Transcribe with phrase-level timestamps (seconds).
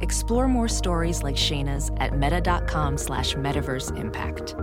[0.00, 4.54] Explore more stories like Shayna's at meta.com slash metaverse impact.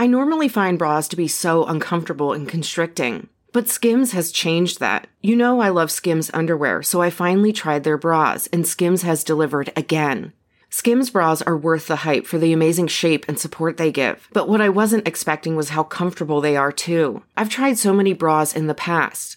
[0.00, 5.08] I normally find bras to be so uncomfortable and constricting, but Skims has changed that.
[5.20, 9.22] You know I love Skims underwear, so I finally tried their bras, and Skims has
[9.22, 10.32] delivered again.
[10.70, 14.48] Skims bras are worth the hype for the amazing shape and support they give, but
[14.48, 17.22] what I wasn't expecting was how comfortable they are too.
[17.36, 19.36] I've tried so many bras in the past,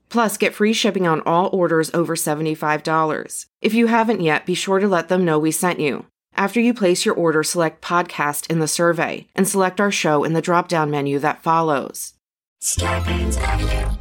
[0.11, 3.45] Plus, get free shipping on all orders over $75.
[3.61, 6.05] If you haven't yet, be sure to let them know we sent you.
[6.35, 10.33] After you place your order, select podcast in the survey and select our show in
[10.33, 12.13] the drop down menu that follows.
[12.61, 13.97] Scarpins Avenue.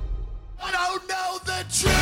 [0.61, 2.00] I don't know the truth.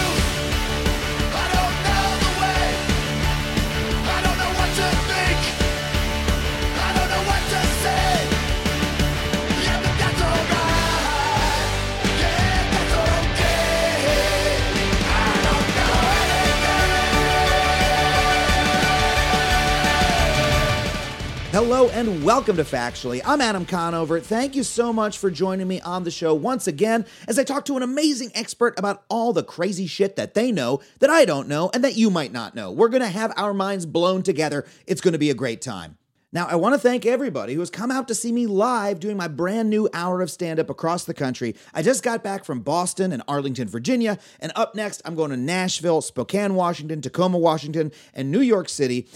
[21.60, 23.20] Hello and welcome to Factually.
[23.24, 24.20] I'm Adam Conover.
[24.20, 27.64] Thank you so much for joining me on the show once again as I talk
[27.64, 31.48] to an amazing expert about all the crazy shit that they know that I don't
[31.48, 32.70] know and that you might not know.
[32.70, 34.66] We're going to have our minds blown together.
[34.86, 35.98] It's going to be a great time.
[36.32, 39.16] Now, I want to thank everybody who has come out to see me live doing
[39.16, 41.56] my brand new hour of stand up across the country.
[41.74, 45.36] I just got back from Boston and Arlington, Virginia, and up next, I'm going to
[45.36, 49.08] Nashville, Spokane, Washington, Tacoma, Washington, and New York City.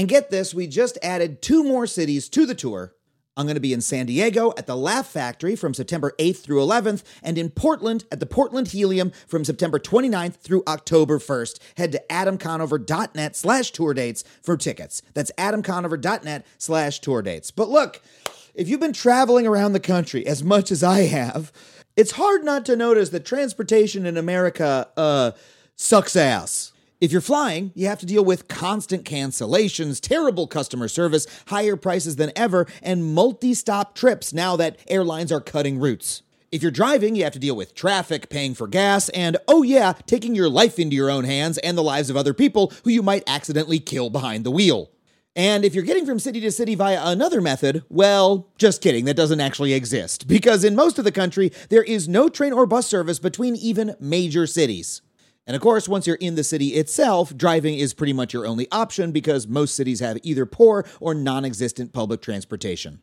[0.00, 2.94] And get this, we just added two more cities to the tour.
[3.36, 6.62] I'm going to be in San Diego at the Laugh Factory from September 8th through
[6.62, 11.58] 11th, and in Portland at the Portland Helium from September 29th through October 1st.
[11.76, 15.02] Head to adamconover.net slash tour dates for tickets.
[15.12, 17.50] That's adamconover.net slash tour dates.
[17.50, 18.00] But look,
[18.54, 21.52] if you've been traveling around the country as much as I have,
[21.94, 25.32] it's hard not to notice that transportation in America, uh,
[25.76, 26.69] sucks ass.
[27.00, 32.16] If you're flying, you have to deal with constant cancellations, terrible customer service, higher prices
[32.16, 36.20] than ever, and multi stop trips now that airlines are cutting routes.
[36.52, 39.94] If you're driving, you have to deal with traffic, paying for gas, and oh yeah,
[40.04, 43.02] taking your life into your own hands and the lives of other people who you
[43.02, 44.90] might accidentally kill behind the wheel.
[45.34, 49.16] And if you're getting from city to city via another method, well, just kidding, that
[49.16, 50.28] doesn't actually exist.
[50.28, 53.96] Because in most of the country, there is no train or bus service between even
[54.00, 55.00] major cities.
[55.46, 58.68] And of course, once you're in the city itself, driving is pretty much your only
[58.70, 63.00] option because most cities have either poor or non existent public transportation.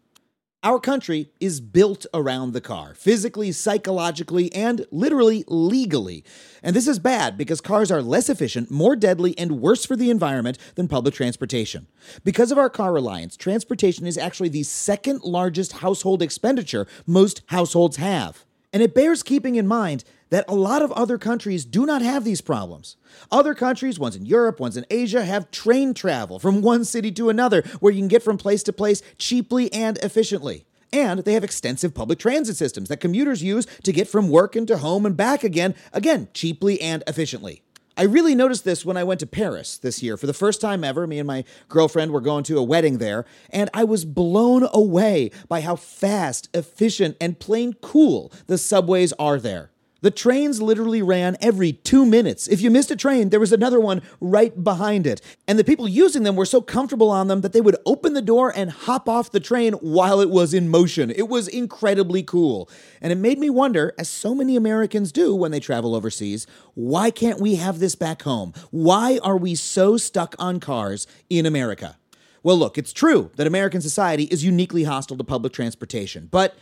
[0.64, 6.24] Our country is built around the car, physically, psychologically, and literally legally.
[6.64, 10.10] And this is bad because cars are less efficient, more deadly, and worse for the
[10.10, 11.86] environment than public transportation.
[12.24, 17.98] Because of our car reliance, transportation is actually the second largest household expenditure most households
[17.98, 18.44] have.
[18.74, 22.24] And it bears keeping in mind that a lot of other countries do not have
[22.24, 22.98] these problems.
[23.32, 27.30] Other countries, ones in Europe, ones in Asia, have train travel from one city to
[27.30, 30.66] another where you can get from place to place cheaply and efficiently.
[30.94, 34.78] And they have extensive public transit systems that commuters use to get from work into
[34.78, 37.62] home and back again, again, cheaply and efficiently.
[38.00, 40.84] I really noticed this when I went to Paris this year for the first time
[40.84, 41.08] ever.
[41.08, 45.32] Me and my girlfriend were going to a wedding there, and I was blown away
[45.48, 49.72] by how fast, efficient, and plain cool the subways are there.
[50.02, 52.48] The trains literally ran every two minutes.
[52.48, 55.22] If you missed a train, there was another one right behind it.
[55.48, 58.22] And the people using them were so comfortable on them that they would open the
[58.22, 61.10] door and hop off the train while it was in motion.
[61.10, 62.70] It was incredibly cool.
[63.02, 66.46] And it made me wonder, as so many Americans do when they travel overseas,
[66.76, 68.54] why can't we have this back home?
[68.72, 71.98] Why are we so stuck on cars in America?
[72.44, 76.56] Well, look, it's true that American society is uniquely hostile to public transportation, but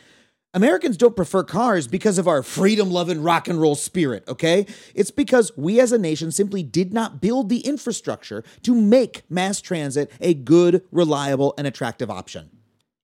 [0.56, 4.66] Americans don't prefer cars because of our freedom loving rock and roll spirit, okay?
[4.94, 9.60] It's because we as a nation simply did not build the infrastructure to make mass
[9.60, 12.52] transit a good, reliable, and attractive option.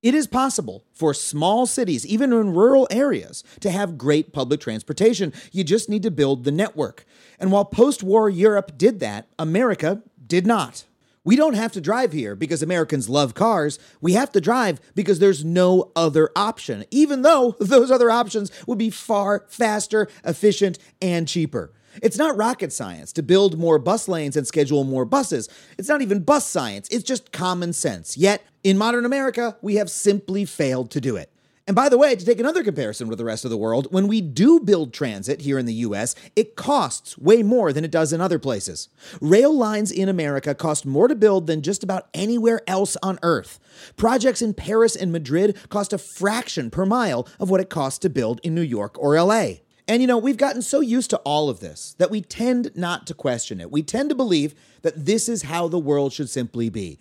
[0.01, 5.33] It is possible for small cities, even in rural areas, to have great public transportation.
[5.51, 7.06] You just need to build the network.
[7.38, 10.86] And while post war Europe did that, America did not.
[11.23, 13.77] We don't have to drive here because Americans love cars.
[14.01, 18.79] We have to drive because there's no other option, even though those other options would
[18.79, 21.73] be far faster, efficient, and cheaper.
[22.01, 25.50] It's not rocket science to build more bus lanes and schedule more buses.
[25.77, 28.18] It's not even bus science, it's just common sense.
[28.18, 31.31] Yet, in modern America, we have simply failed to do it.
[31.67, 34.07] And by the way, to take another comparison with the rest of the world, when
[34.07, 38.11] we do build transit here in the US, it costs way more than it does
[38.11, 38.89] in other places.
[39.21, 43.59] Rail lines in America cost more to build than just about anywhere else on Earth.
[43.95, 48.09] Projects in Paris and Madrid cost a fraction per mile of what it costs to
[48.09, 49.57] build in New York or LA.
[49.87, 53.05] And you know, we've gotten so used to all of this that we tend not
[53.07, 53.71] to question it.
[53.71, 56.97] We tend to believe that this is how the world should simply be.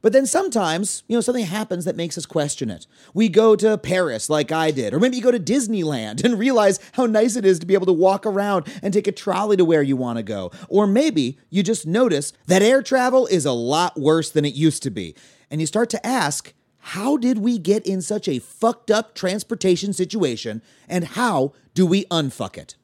[0.00, 2.86] But then sometimes, you know, something happens that makes us question it.
[3.14, 6.78] We go to Paris like I did, or maybe you go to Disneyland and realize
[6.92, 9.64] how nice it is to be able to walk around and take a trolley to
[9.64, 10.50] where you want to go.
[10.68, 14.82] Or maybe you just notice that air travel is a lot worse than it used
[14.84, 15.14] to be.
[15.50, 19.92] And you start to ask, how did we get in such a fucked up transportation
[19.92, 22.76] situation and how do we unfuck it?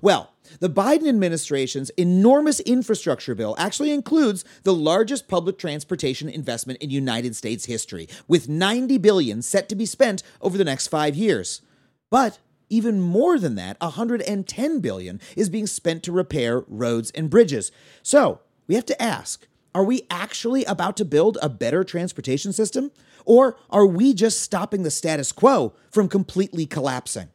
[0.00, 6.90] Well, the Biden administration's enormous infrastructure bill actually includes the largest public transportation investment in
[6.90, 11.62] United States history, with 90 billion set to be spent over the next 5 years.
[12.10, 12.38] But
[12.68, 17.70] even more than that, 110 billion is being spent to repair roads and bridges.
[18.02, 22.90] So, we have to ask, are we actually about to build a better transportation system?
[23.24, 27.28] Or are we just stopping the status quo from completely collapsing?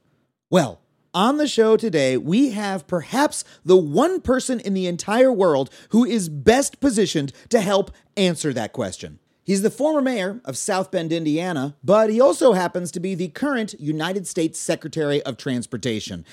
[0.49, 0.80] Well,
[1.13, 6.05] on the show today, we have perhaps the one person in the entire world who
[6.05, 9.19] is best positioned to help answer that question.
[9.51, 13.27] He's the former mayor of South Bend, Indiana, but he also happens to be the
[13.27, 16.23] current United States Secretary of Transportation.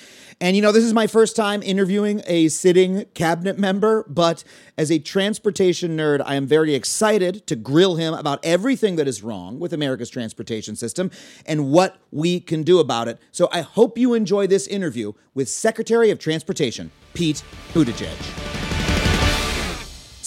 [0.41, 4.45] And you know, this is my first time interviewing a sitting cabinet member, but
[4.77, 9.21] as a transportation nerd, I am very excited to grill him about everything that is
[9.21, 11.11] wrong with America's transportation system
[11.45, 13.19] and what we can do about it.
[13.33, 17.43] So I hope you enjoy this interview with Secretary of Transportation, Pete
[17.75, 18.68] Buttigieg.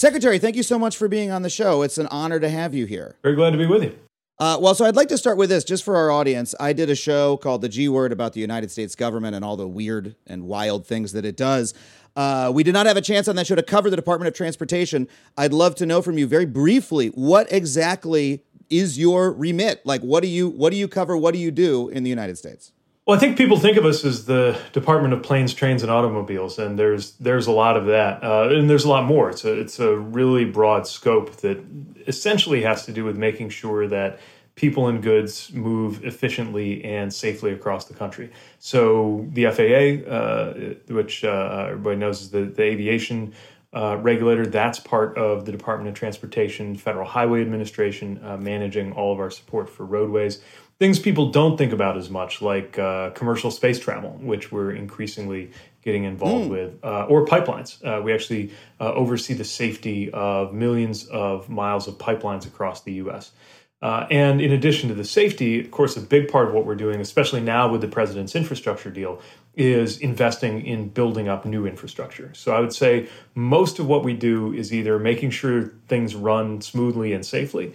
[0.02, 1.82] Secretary, thank you so much for being on the show.
[1.82, 3.14] It's an honor to have you here.
[3.22, 3.96] Very glad to be with you.
[4.36, 6.56] Uh, well, so I'd like to start with this just for our audience.
[6.58, 9.56] I did a show called The G Word about the United States government and all
[9.56, 11.72] the weird and wild things that it does.
[12.16, 14.34] Uh, we did not have a chance on that show to cover the Department of
[14.34, 15.06] Transportation.
[15.38, 19.86] I'd love to know from you very briefly what exactly is your remit?
[19.86, 21.16] Like, what do you what do you cover?
[21.16, 22.72] What do you do in the United States?
[23.04, 26.60] Well, I think people think of us as the Department of Planes, Trains, and Automobiles,
[26.60, 29.28] and there's there's a lot of that, uh, and there's a lot more.
[29.28, 31.58] It's a it's a really broad scope that
[32.06, 34.20] essentially has to do with making sure that
[34.54, 38.30] people and goods move efficiently and safely across the country.
[38.60, 40.54] So the FAA, uh,
[40.94, 43.34] which uh, everybody knows is the, the aviation
[43.72, 49.12] uh, regulator, that's part of the Department of Transportation, Federal Highway Administration, uh, managing all
[49.12, 50.40] of our support for roadways
[50.82, 55.48] things people don't think about as much, like uh, commercial space travel, which we're increasingly
[55.82, 56.50] getting involved mm.
[56.50, 57.78] with, uh, or pipelines.
[57.86, 58.50] Uh, we actually
[58.80, 63.30] uh, oversee the safety of millions of miles of pipelines across the U.S.
[63.80, 66.74] Uh, and in addition to the safety, of course, a big part of what we're
[66.74, 69.20] doing, especially now with the president's infrastructure deal,
[69.54, 72.32] is investing in building up new infrastructure.
[72.34, 76.60] So I would say most of what we do is either making sure things run
[76.60, 77.72] smoothly and safely,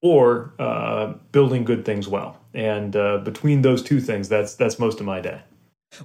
[0.00, 2.40] or uh, building good things well.
[2.54, 5.40] And uh, between those two things, that's that's most of my day.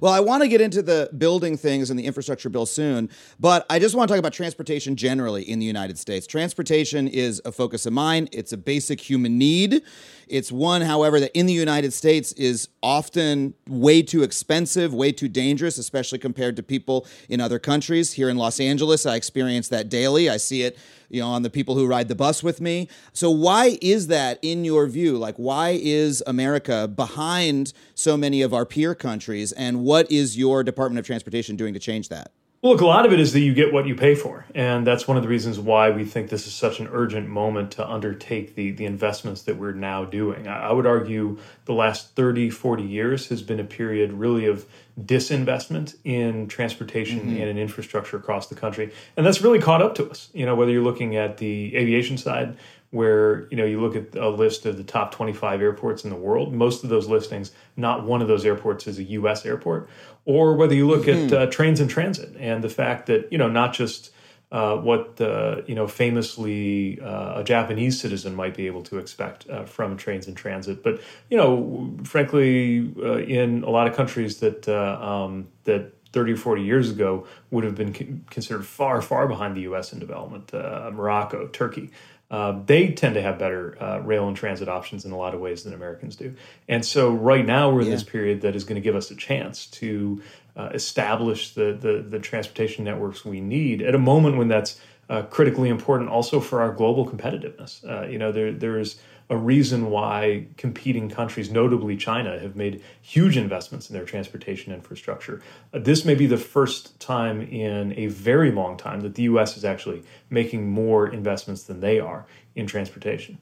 [0.00, 3.66] Well, I want to get into the building things and the infrastructure bill soon, but
[3.68, 6.26] I just want to talk about transportation generally in the United States.
[6.26, 8.28] Transportation is a focus of mine.
[8.32, 9.82] It's a basic human need.
[10.26, 15.28] It's one, however, that in the United States is often way too expensive, way too
[15.28, 18.14] dangerous, especially compared to people in other countries.
[18.14, 20.30] Here in Los Angeles, I experience that daily.
[20.30, 20.78] I see it
[21.14, 22.88] you know, on the people who ride the bus with me.
[23.12, 25.16] So why is that in your view?
[25.16, 30.64] Like why is America behind so many of our peer countries and what is your
[30.64, 32.32] Department of Transportation doing to change that?
[32.64, 34.46] Well, look, a lot of it is that you get what you pay for.
[34.54, 37.72] And that's one of the reasons why we think this is such an urgent moment
[37.72, 40.48] to undertake the, the investments that we're now doing.
[40.48, 44.64] I, I would argue the last 30, 40 years has been a period really of
[44.98, 47.36] disinvestment in transportation mm-hmm.
[47.36, 48.94] and in infrastructure across the country.
[49.18, 50.30] And that's really caught up to us.
[50.32, 52.56] You know, whether you're looking at the aviation side,
[52.94, 56.16] where you know you look at a list of the top 25 airports in the
[56.16, 59.88] world most of those listings not one of those airports is a us airport
[60.24, 63.48] or whether you look at uh, trains in transit and the fact that you know
[63.48, 64.10] not just
[64.52, 69.48] uh, what uh, you know famously uh, a Japanese citizen might be able to expect
[69.50, 74.38] uh, from trains in transit, but you know, frankly, uh, in a lot of countries
[74.38, 79.26] that uh, um, that 30 or 40 years ago would have been considered far, far
[79.26, 79.92] behind the U.S.
[79.92, 81.90] in development, uh, Morocco, Turkey.
[82.30, 85.40] Uh, they tend to have better uh, rail and transit options in a lot of
[85.40, 86.34] ways than Americans do.
[86.68, 89.16] And so, right now, we're in this period that is going to give us a
[89.16, 90.22] chance to
[90.56, 95.22] uh, establish the, the, the transportation networks we need at a moment when that's uh,
[95.22, 97.84] critically important also for our global competitiveness.
[97.88, 98.98] Uh, you know, there, there's
[99.30, 105.42] a reason why competing countries, notably China, have made huge investments in their transportation infrastructure.
[105.72, 109.56] Uh, this may be the first time in a very long time that the U.S.
[109.56, 113.38] is actually making more investments than they are in transportation.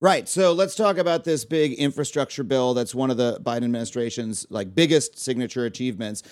[0.00, 0.28] Right.
[0.28, 4.74] So let's talk about this big infrastructure bill that's one of the Biden administration's like
[4.74, 6.22] biggest signature achievements.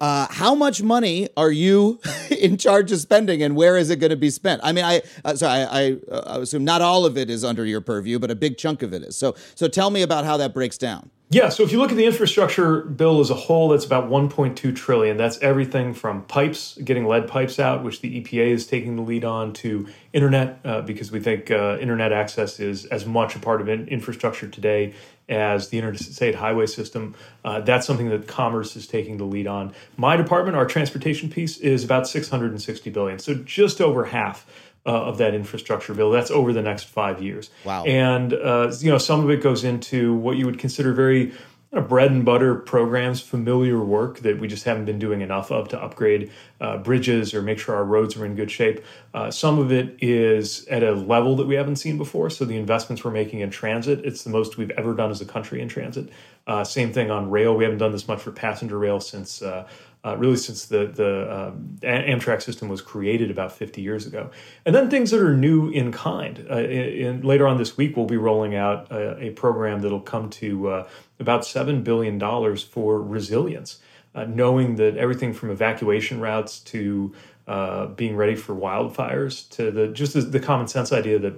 [0.00, 4.10] Uh, how much money are you in charge of spending, and where is it going
[4.10, 4.60] to be spent?
[4.64, 7.66] I mean, I uh, sorry, I, I, uh, assume not all of it is under
[7.66, 9.16] your purview, but a big chunk of it is.
[9.16, 11.10] So, so tell me about how that breaks down.
[11.32, 14.74] Yeah, so if you look at the infrastructure bill as a whole, that's about 1.2
[14.74, 15.16] trillion.
[15.16, 19.24] That's everything from pipes, getting lead pipes out, which the EPA is taking the lead
[19.24, 23.60] on, to internet, uh, because we think uh, internet access is as much a part
[23.60, 24.92] of in- infrastructure today
[25.30, 27.14] as the interstate highway system.
[27.44, 29.72] Uh, that's something that commerce is taking the lead on.
[29.96, 34.46] My department, our transportation piece, is about 660 billion, so just over half
[34.86, 36.10] uh, of that infrastructure bill.
[36.10, 37.50] That's over the next five years.
[37.64, 37.84] Wow.
[37.84, 41.32] And uh, you know, some of it goes into what you would consider very
[41.70, 45.52] kind of bread and butter programs, familiar work that we just haven't been doing enough
[45.52, 48.84] of to upgrade uh, bridges or make sure our roads are in good shape.
[49.14, 52.28] Uh, some of it is at a level that we haven't seen before.
[52.28, 55.24] So the investments we're making in transit, it's the most we've ever done as a
[55.24, 56.08] country in transit.
[56.46, 57.56] Uh, same thing on rail.
[57.56, 59.40] We haven't done this much for passenger rail since.
[59.40, 59.68] Uh,
[60.02, 64.30] uh, really, since the the um, Amtrak system was created about 50 years ago,
[64.64, 66.46] and then things that are new in kind.
[66.50, 70.00] Uh, in, in, later on this week, we'll be rolling out a, a program that'll
[70.00, 70.86] come to
[71.20, 72.18] about $7 billion
[72.56, 73.80] for resilience,
[74.14, 77.12] uh, knowing that everything from evacuation routes to
[77.46, 81.34] uh, being ready for wildfires to the just the, the common sense idea that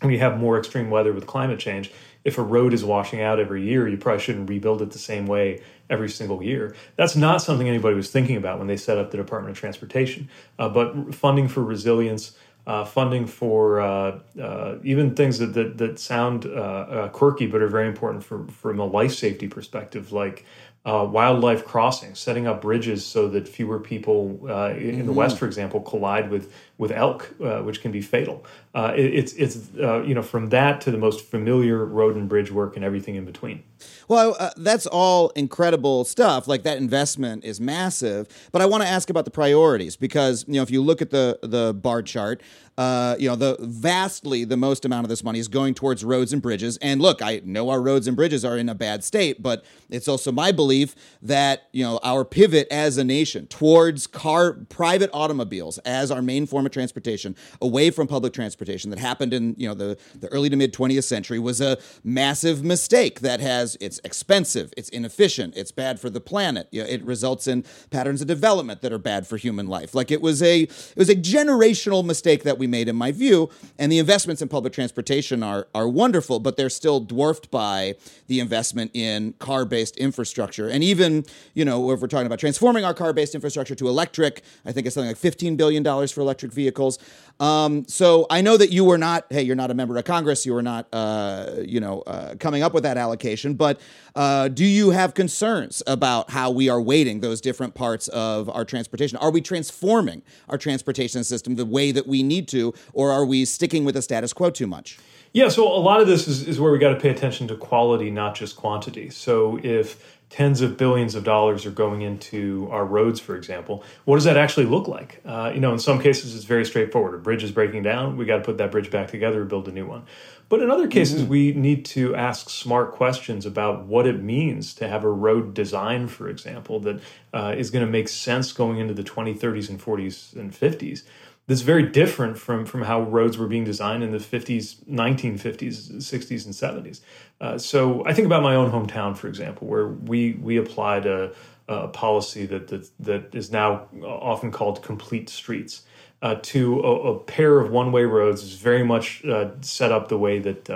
[0.00, 1.92] when you have more extreme weather with climate change,
[2.24, 5.26] if a road is washing out every year, you probably shouldn't rebuild it the same
[5.26, 6.74] way every single year.
[6.96, 10.28] That's not something anybody was thinking about when they set up the Department of Transportation.
[10.58, 15.98] Uh, but funding for resilience, uh, funding for uh, uh, even things that that, that
[15.98, 20.46] sound uh, uh, quirky but are very important for, from a life safety perspective, like
[20.86, 25.06] uh, wildlife crossings, setting up bridges so that fewer people in mm-hmm.
[25.06, 28.44] the West, for example, collide with with elk, which can be fatal.
[28.74, 32.76] It, it's it's you know from that to the most familiar road and bridge work
[32.76, 33.62] and everything in between.
[34.08, 36.46] Well, uh, that's all incredible stuff.
[36.46, 38.28] Like that investment is massive.
[38.52, 41.10] But I want to ask about the priorities because you know if you look at
[41.10, 42.42] the the bar chart,
[42.76, 46.32] uh, you know the vastly the most amount of this money is going towards roads
[46.32, 46.76] and bridges.
[46.78, 50.08] And look, I know our roads and bridges are in a bad state, but it's
[50.08, 55.78] also my belief that you know our pivot as a nation towards car private automobiles
[55.78, 59.74] as our main form of transportation, away from public transportation, that happened in you know
[59.74, 64.72] the the early to mid 20th century was a massive mistake that has it's expensive,
[64.76, 66.68] it's inefficient, it's bad for the planet.
[66.70, 69.94] You know, it results in patterns of development that are bad for human life.
[69.94, 73.50] Like it was a it was a generational mistake that we made, in my view.
[73.78, 77.94] And the investments in public transportation are are wonderful, but they're still dwarfed by
[78.26, 80.68] the investment in car based infrastructure.
[80.68, 84.42] And even you know if we're talking about transforming our car based infrastructure to electric,
[84.64, 86.98] I think it's something like fifteen billion dollars for electric vehicles.
[87.40, 90.46] Um, so I know that you were not, hey, you're not a member of Congress,
[90.46, 93.54] you were not, uh, you know, uh, coming up with that allocation.
[93.54, 93.80] But
[94.14, 98.64] uh, do you have concerns about how we are weighting those different parts of our
[98.64, 99.18] transportation?
[99.18, 103.44] Are we transforming our transportation system the way that we need to, or are we
[103.44, 104.98] sticking with the status quo too much?
[105.32, 107.56] Yeah, so a lot of this is, is where we got to pay attention to
[107.56, 109.10] quality, not just quantity.
[109.10, 114.16] So if tens of billions of dollars are going into our roads, for example, what
[114.16, 115.20] does that actually look like?
[115.24, 117.14] Uh, you know, in some cases, it's very straightforward.
[117.14, 119.68] A bridge is breaking down, we got to put that bridge back together and build
[119.68, 120.02] a new one.
[120.48, 121.30] But in other cases, mm-hmm.
[121.30, 126.08] we need to ask smart questions about what it means to have a road design,
[126.08, 127.00] for example, that
[127.32, 131.04] uh, is going to make sense going into the 2030s and 40s and 50s
[131.46, 136.44] that's very different from from how roads were being designed in the 50s 1950s 60s
[136.44, 136.54] and
[136.86, 137.00] 70s
[137.40, 141.32] uh, so i think about my own hometown for example where we we applied a,
[141.68, 145.82] a policy that, that that is now often called complete streets
[146.22, 150.08] uh, to a, a, pair of one way roads is very much uh, set up
[150.08, 150.70] the way that.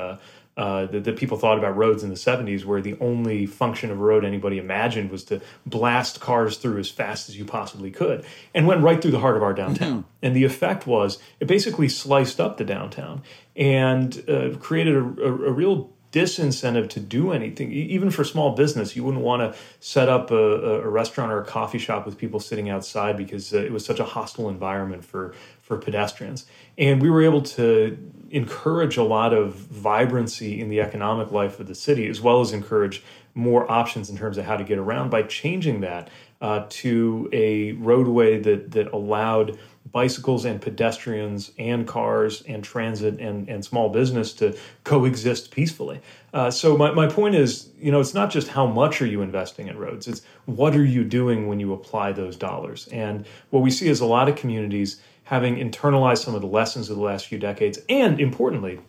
[0.59, 4.00] Uh, that, that, people thought about roads in the 70s, where the only function of
[4.00, 8.25] a road anybody imagined was to blast cars through as fast as you possibly could,
[8.53, 10.00] and went right through the heart of our downtown.
[10.00, 10.09] Mm-hmm.
[10.21, 13.23] And the effect was it basically sliced up the downtown
[13.55, 18.97] and uh, created a, a, a real disincentive to do anything even for small business
[18.97, 22.41] you wouldn't want to set up a, a, restaurant or a coffee shop with people
[22.41, 26.47] sitting outside because uh, it was such a hostile environment for for pedestrians
[26.79, 27.99] and we were able to
[28.31, 32.53] encourage a lot of vibrancy in the economic life of the city as well as
[32.53, 33.03] encourage
[33.35, 37.73] more options in terms of how to get around by changing that uh, to a
[37.73, 39.59] roadway that that allowed
[39.93, 46.01] bicycles and pedestrians and cars and transit and, and small business to coexist peacefully.
[46.35, 49.23] Uh, so my, my point is, you know, it's not just how much are you
[49.23, 52.87] investing in roads, it's what are you doing when you apply those dollars.
[52.89, 56.89] And what we see is a lot of communities having internalized some of the lessons
[56.89, 58.81] of the last few decades and importantly,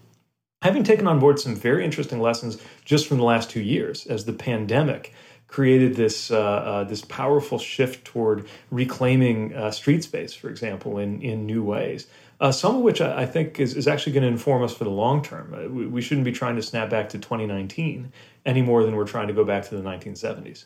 [0.62, 4.24] having taken on board some very interesting lessons just from the last two years as
[4.24, 5.14] the pandemic
[5.48, 11.22] created this uh, uh, this powerful shift toward reclaiming uh, street space, for example, in
[11.22, 12.08] in new ways.
[12.40, 14.86] Uh, some of which I, I think is, is actually going to inform us for
[14.86, 15.54] the long term.
[15.54, 18.14] Uh, we, we shouldn't be trying to snap back to 2019
[18.46, 20.64] any more than we're trying to go back to the 1970s.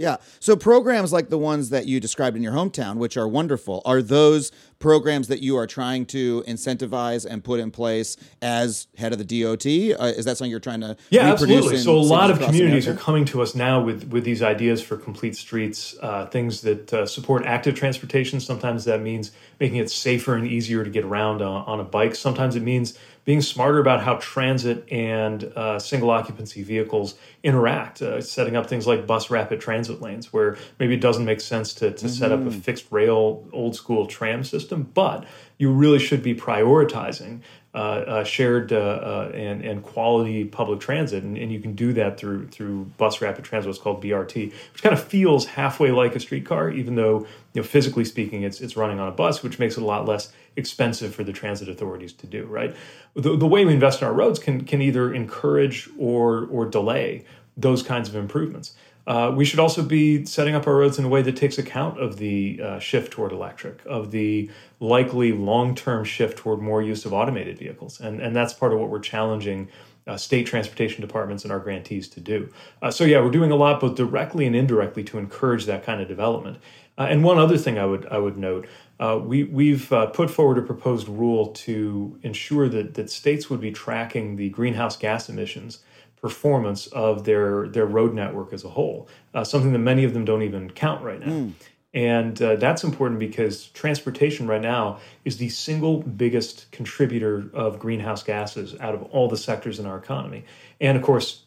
[0.00, 0.16] Yeah.
[0.38, 4.00] So programs like the ones that you described in your hometown, which are wonderful, are
[4.00, 9.24] those programs that you are trying to incentivize and put in place as head of
[9.24, 9.66] the DOT?
[9.66, 10.96] Uh, is that something you're trying to?
[11.10, 11.76] Yeah, absolutely.
[11.76, 14.96] So a lot of communities are coming to us now with with these ideas for
[14.96, 18.40] complete streets, uh, things that uh, support active transportation.
[18.40, 22.14] Sometimes that means making it safer and easier to get around on, on a bike.
[22.14, 28.20] Sometimes it means being smarter about how transit and uh, single occupancy vehicles interact, uh,
[28.20, 31.90] setting up things like bus rapid transit lanes, where maybe it doesn't make sense to,
[31.90, 32.08] to mm-hmm.
[32.08, 32.60] set up a mm-hmm.
[32.60, 35.26] fixed rail old school tram system, but
[35.58, 37.40] you really should be prioritizing
[37.72, 41.92] uh, uh, shared uh, uh, and and quality public transit, and, and, you can do
[41.92, 46.16] that through through bus rapid transit, what's called BRT, which kind of feels halfway like
[46.16, 47.20] a streetcar, even though
[47.52, 50.04] you know physically speaking, it's it's running on a bus, which makes it a lot
[50.04, 52.44] less expensive for the transit authorities to do.
[52.46, 52.74] Right,
[53.14, 57.24] the, the way we invest in our roads can can either encourage or or delay
[57.56, 58.74] those kinds of improvements.
[59.06, 61.98] Uh, we should also be setting up our roads in a way that takes account
[62.00, 67.12] of the uh, shift toward electric, of the likely long-term shift toward more use of
[67.12, 69.68] automated vehicles, and and that's part of what we're challenging
[70.06, 72.50] uh, state transportation departments and our grantees to do.
[72.82, 76.00] Uh, so yeah, we're doing a lot both directly and indirectly to encourage that kind
[76.00, 76.58] of development.
[76.98, 78.66] Uh, and one other thing I would I would note.
[78.98, 83.72] Uh, we, we've put forward a proposed rule to ensure that, that states would be
[83.72, 85.78] tracking the greenhouse gas emissions
[86.20, 89.08] performance of their their road network as a whole.
[89.34, 91.32] Uh, something that many of them don't even count right now.
[91.32, 91.52] Mm.
[91.92, 98.22] And uh, that's important because transportation right now is the single biggest contributor of greenhouse
[98.22, 100.44] gases out of all the sectors in our economy.
[100.80, 101.42] And of course,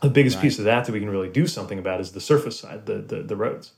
[0.00, 0.42] the biggest right.
[0.42, 2.98] piece of that that we can really do something about is the surface side, the,
[2.98, 3.72] the, the roads.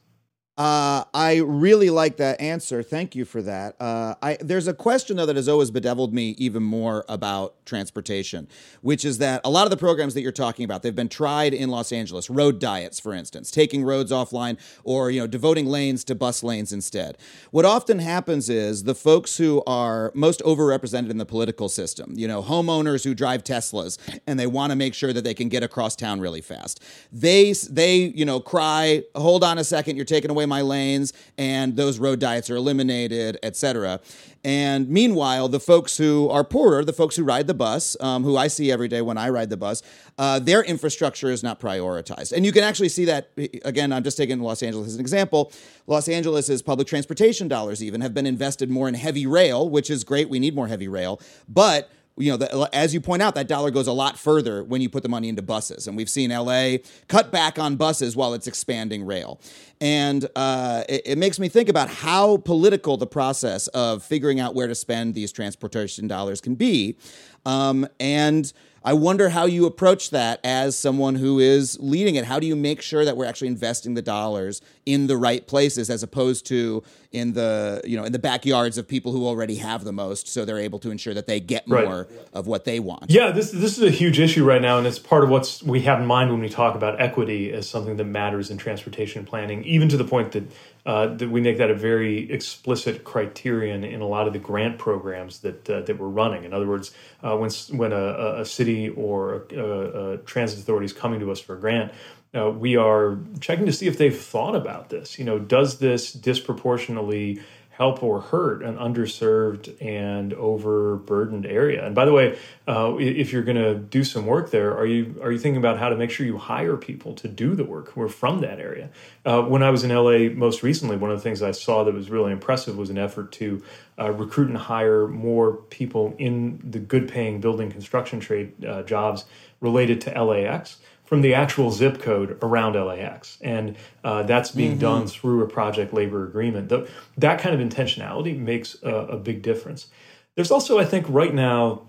[0.57, 2.81] Uh, I really like that answer.
[2.85, 3.75] Thank you for that.
[3.81, 8.47] Uh, I, there's a question though that has always bedeviled me even more about transportation,
[8.81, 11.55] which is that a lot of the programs that you're talking about they've been tried
[11.55, 12.31] in Los Angeles.
[12.31, 16.73] Road diets, for instance, taking roads offline or you know devoting lanes to bus lanes
[16.73, 17.19] instead.
[17.51, 22.29] What often happens is the folks who are most overrepresented in the political system, you
[22.29, 25.65] know, homeowners who drive Teslas and they want to make sure that they can get
[25.65, 26.81] across town really fast.
[27.11, 31.13] They they you know cry, hold on a second, you're taking away away my lanes
[31.37, 34.01] and those road diets are eliminated, etc.
[34.45, 38.37] And meanwhile, the folks who are poorer, the folks who ride the bus, um, who
[38.37, 39.83] I see every day when I ride the bus,
[40.19, 42.33] uh, their infrastructure is not prioritized.
[42.33, 43.31] And you can actually see that,
[43.65, 45.51] again, I'm just taking Los Angeles as an example.
[45.87, 50.05] Los Angeles's public transportation dollars even have been invested more in heavy rail, which is
[50.05, 50.29] great.
[50.29, 51.21] We need more heavy rail.
[51.49, 54.81] But you know, the, as you point out, that dollar goes a lot further when
[54.81, 55.89] you put the money into buses.
[55.89, 56.77] And we've seen LA
[57.09, 59.41] cut back on buses while it's expanding rail.
[59.81, 64.55] And uh, it, it, makes me think about how political the process of figuring out
[64.55, 66.97] where to spend these transportation dollars can be.
[67.45, 68.53] Um, and
[68.85, 72.27] I wonder how you approach that as someone who is leading it.
[72.27, 75.89] How do you make sure that we're actually investing the dollars in the right places
[75.89, 79.85] as opposed to in the you know in the backyards of people who already have
[79.85, 81.87] the most, so they're able to ensure that they get right.
[81.87, 83.05] more of what they want.
[83.09, 85.81] Yeah, this this is a huge issue right now, and it's part of what we
[85.83, 89.65] have in mind when we talk about equity as something that matters in transportation planning,
[89.65, 90.45] even to the point that
[90.87, 94.77] uh, that we make that a very explicit criterion in a lot of the grant
[94.77, 96.45] programs that uh, that we're running.
[96.45, 96.93] In other words,
[97.23, 101.41] uh, when when a, a city or a, a, transit authority is coming to us
[101.41, 101.93] for a grant,
[102.35, 105.19] uh, we are checking to see if they've thought about this.
[105.19, 107.41] You know, does this disproportionately
[107.77, 111.85] help or hurt an underserved and overburdened area.
[111.85, 115.21] And by the way, uh, if you're going to do some work there, are you
[115.21, 117.91] are you thinking about how to make sure you hire people to do the work
[117.91, 118.91] who are from that area?
[119.25, 121.93] Uh, when I was in LA most recently, one of the things I saw that
[121.93, 123.61] was really impressive was an effort to
[123.99, 129.25] uh, recruit and hire more people in the good-paying building construction trade uh, jobs
[129.61, 133.39] related to LAX from the actual zip code around LAX.
[133.41, 134.81] And uh, that's being mm-hmm.
[134.81, 136.69] done through a project labor agreement.
[136.71, 136.89] The,
[137.19, 139.89] that kind of intentionality makes a, a, big difference.
[140.35, 141.83] There's also, I think, right now,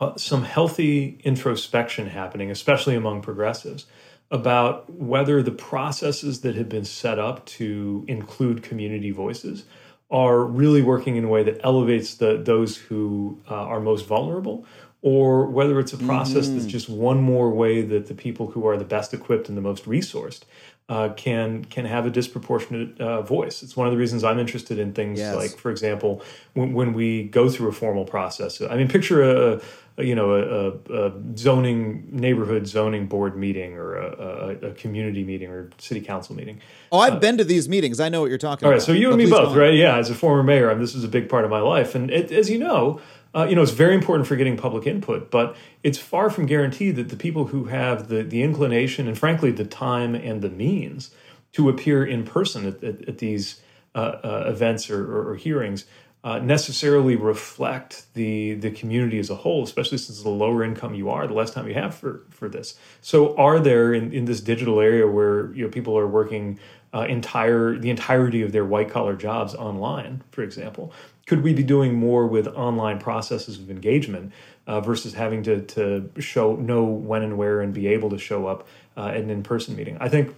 [0.00, 3.86] uh, some healthy introspection happening, especially among progressives,
[4.30, 9.64] about whether the processes that have been set up to include community voices
[10.10, 14.64] are really working in a way that elevates the, those who uh, are most vulnerable
[15.00, 16.58] or whether it's a process mm-hmm.
[16.58, 19.62] that's just one more way that the people who are the best equipped and the
[19.62, 20.42] most resourced
[20.88, 23.62] uh, can can have a disproportionate uh, voice.
[23.62, 25.36] It's one of the reasons I'm interested in things yes.
[25.36, 26.22] like, for example,
[26.54, 28.60] when, when we go through a formal process.
[28.62, 29.60] I mean, picture a,
[29.98, 35.50] a you know a, a, zoning neighborhood zoning board meeting or a, a, community meeting
[35.50, 36.60] or city council meeting.
[36.90, 38.00] Oh, I've uh, been to these meetings.
[38.00, 38.80] I know what you're talking all about.
[38.88, 39.74] All right, so you and me both, right?
[39.74, 41.94] Yeah, as a former mayor, I mean, this is a big part of my life,
[41.94, 43.00] and it, as you know
[43.38, 46.96] uh, you know, it's very important for getting public input, but it's far from guaranteed
[46.96, 51.12] that the people who have the, the inclination and, frankly, the time and the means
[51.52, 53.60] to appear in person at, at, at these
[53.94, 55.84] uh, uh, events or, or, or hearings
[56.24, 61.08] uh, necessarily reflect the the community as a whole, especially since the lower income you
[61.08, 62.76] are, the less time you have for for this.
[63.00, 66.58] So, are there in, in this digital area where you know people are working
[66.92, 70.92] uh, entire the entirety of their white collar jobs online, for example?
[71.28, 74.32] Could we be doing more with online processes of engagement
[74.66, 78.46] uh, versus having to, to show know when and where and be able to show
[78.46, 79.96] up uh, at an in-person meeting?
[80.00, 80.34] I think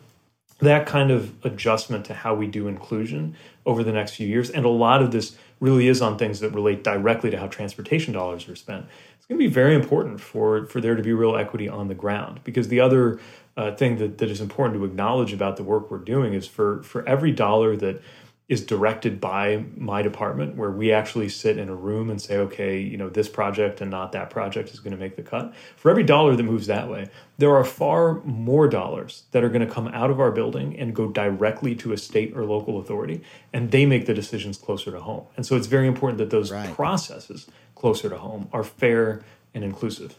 [0.59, 4.66] that kind of adjustment to how we do inclusion over the next few years and
[4.66, 8.46] a lot of this really is on things that relate directly to how transportation dollars
[8.46, 11.68] are spent it's going to be very important for for there to be real equity
[11.68, 12.40] on the ground.
[12.42, 13.20] Because the other
[13.57, 16.83] uh, thing that, that is important to acknowledge about the work we're doing is for
[16.83, 18.03] for every dollar that
[18.50, 22.78] is directed by my department where we actually sit in a room and say okay
[22.80, 25.88] you know this project and not that project is going to make the cut for
[25.88, 27.08] every dollar that moves that way
[27.38, 30.94] there are far more dollars that are going to come out of our building and
[30.94, 35.00] go directly to a state or local authority and they make the decisions closer to
[35.00, 36.74] home and so it's very important that those right.
[36.74, 39.22] processes closer to home are fair
[39.54, 40.16] and inclusive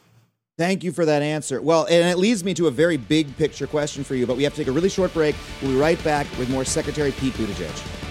[0.57, 1.59] Thank you for that answer.
[1.59, 4.43] Well, and it leads me to a very big picture question for you, but we
[4.43, 5.35] have to take a really short break.
[5.59, 8.10] We'll be right back with more Secretary Pete Buttigieg.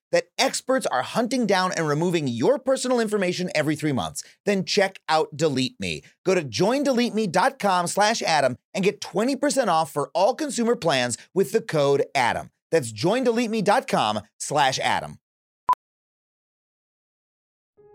[0.11, 4.99] that experts are hunting down and removing your personal information every three months, then check
[5.09, 6.03] out Delete Me.
[6.25, 11.61] Go to joindeleteme.com slash Adam and get 20% off for all consumer plans with the
[11.61, 12.49] code ADAM.
[12.71, 15.17] That's joindeleteme.com slash Adam.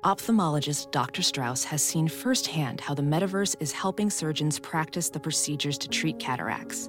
[0.05, 1.22] Ophthalmologist Dr.
[1.22, 6.20] Strauss has seen firsthand how the metaverse is helping surgeons practice the procedures to treat
[6.20, 6.88] cataracts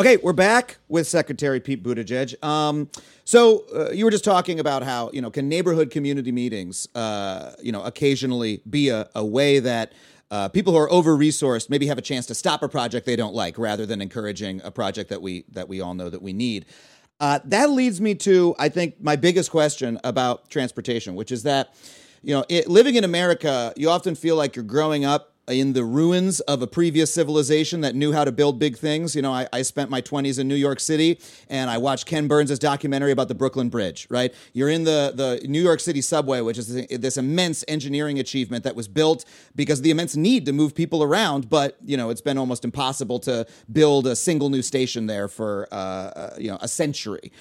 [0.00, 2.42] Okay, we're back with Secretary Pete Buttigieg.
[2.42, 2.88] Um,
[3.26, 7.52] so uh, you were just talking about how you know can neighborhood community meetings, uh,
[7.62, 9.92] you know, occasionally be a, a way that
[10.30, 13.14] uh, people who are over resourced maybe have a chance to stop a project they
[13.14, 16.32] don't like, rather than encouraging a project that we that we all know that we
[16.32, 16.64] need.
[17.20, 21.74] Uh, that leads me to I think my biggest question about transportation, which is that
[22.22, 25.84] you know it, living in America, you often feel like you're growing up in the
[25.84, 29.16] ruins of a previous civilization that knew how to build big things.
[29.16, 32.28] You know, I, I, spent my 20s in New York City and I watched Ken
[32.28, 34.32] Burns' documentary about the Brooklyn Bridge, right?
[34.52, 38.76] You're in the, the New York City subway, which is this immense engineering achievement that
[38.76, 39.24] was built
[39.56, 41.50] because of the immense need to move people around.
[41.50, 45.68] But, you know, it's been almost impossible to build a single new station there for,
[45.72, 47.32] uh, uh, you know, a century.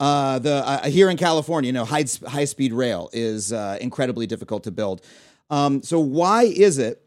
[0.00, 4.26] Uh, the uh, here in California, you know, high high speed rail is uh, incredibly
[4.26, 5.02] difficult to build.
[5.50, 7.02] Um, so why is it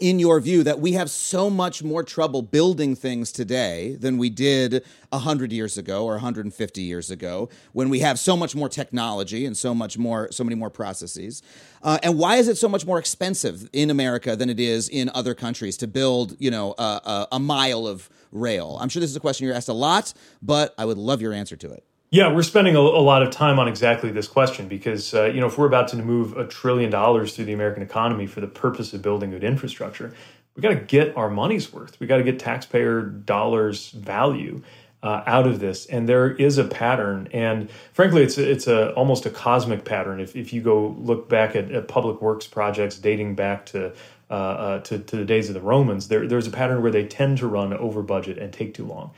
[0.00, 4.30] in your view that we have so much more trouble building things today than we
[4.30, 9.44] did 100 years ago or 150 years ago when we have so much more technology
[9.44, 11.42] and so much more so many more processes?
[11.82, 15.10] Uh, and why is it so much more expensive in america than it is in
[15.14, 18.78] other countries to build you know a, a, a mile of rail?
[18.80, 21.32] I'm sure this is a question you're asked a lot but i would love your
[21.32, 24.68] answer to it yeah, we're spending a, a, lot of time on exactly this question
[24.68, 27.82] because uh, you know if we're about to move a trillion dollars through the American
[27.82, 30.12] economy for the purpose of building good infrastructure,
[30.54, 31.98] we got to get our money's worth.
[31.98, 34.62] We got to get taxpayer dollars value
[35.02, 37.30] uh, out of this, and there is a pattern.
[37.32, 40.20] And frankly, it's it's a almost a cosmic pattern.
[40.20, 43.94] If if you go look back at, at public works projects dating back to
[44.30, 47.06] uh, uh, to, to the days of the Romans, there, there's a pattern where they
[47.06, 49.12] tend to run over budget and take too long.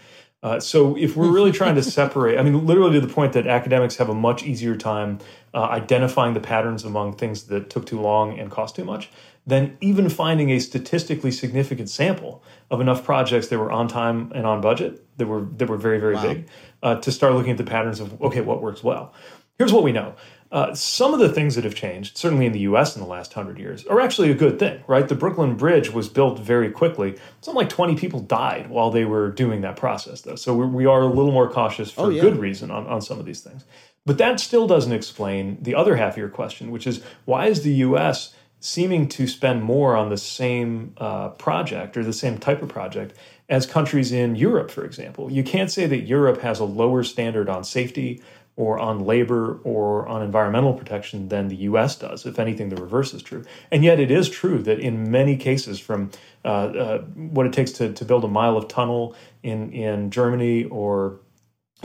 [0.45, 3.47] Uh, so if we're really trying to separate, I mean, literally to the point that
[3.47, 5.19] academics have a much easier time
[5.55, 9.09] uh, identifying the patterns among things that took too long and cost too much
[9.47, 14.47] than even finding a statistically significant sample of enough projects that were on time and
[14.47, 16.23] on budget that were that were very very wow.
[16.23, 16.49] big
[16.83, 19.13] uh, to start looking at the patterns of okay what works well.
[19.59, 20.15] Here's what we know.
[20.55, 23.33] Uh, some of the things that have changed, certainly in the US in the last
[23.33, 25.09] hundred years, are actually a good thing, right?
[25.09, 27.17] The Brooklyn Bridge was built very quickly.
[27.41, 30.37] Something like 20 people died while they were doing that process, though.
[30.37, 32.23] So we, we are a little more cautious for oh, yeah.
[32.23, 33.65] good reason on, on some of these things.
[34.07, 37.65] But that still doesn't explain the other half of your question, which is why is
[37.65, 42.63] the US seeming to spend more on the same uh, project or the same type
[42.63, 43.13] of project
[43.49, 45.33] as countries in Europe, for example?
[45.33, 48.23] You can't say that Europe has a lower standard on safety
[48.57, 52.25] or on labor or on environmental protection than the US does.
[52.25, 53.45] If anything, the reverse is true.
[53.71, 56.11] And yet, it is true that in many cases, from
[56.45, 60.65] uh, uh, what it takes to, to build a mile of tunnel in, in Germany
[60.65, 61.19] or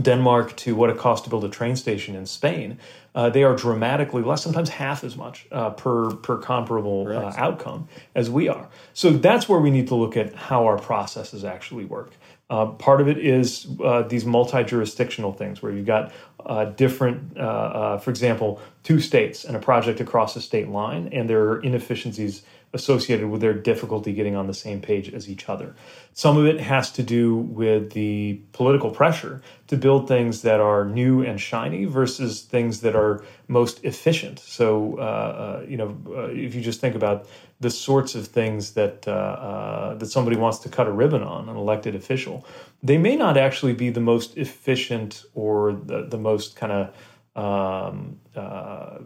[0.01, 2.77] Denmark to what it costs to build a train station in Spain,
[3.15, 7.88] uh, they are dramatically less, sometimes half as much uh, per per comparable uh, outcome
[8.15, 8.69] as we are.
[8.93, 12.12] So that's where we need to look at how our processes actually work.
[12.49, 16.12] Uh, part of it is uh, these multi-jurisdictional things where you've got
[16.45, 21.10] uh, different, uh, uh, for example, two states and a project across a state line,
[21.12, 25.49] and there are inefficiencies associated with their difficulty getting on the same page as each
[25.49, 25.75] other.
[26.13, 30.86] Some of it has to do with the political pressure to build things that are
[30.86, 34.39] new and shiny versus things that are most efficient.
[34.39, 37.27] So, uh, uh, you know, uh, if you just think about
[37.60, 41.49] the sorts of things that uh, uh, that somebody wants to cut a ribbon on,
[41.49, 42.45] an elected official,
[42.84, 46.93] they may not actually be the most efficient or the, the most kind of
[47.36, 48.99] um, uh,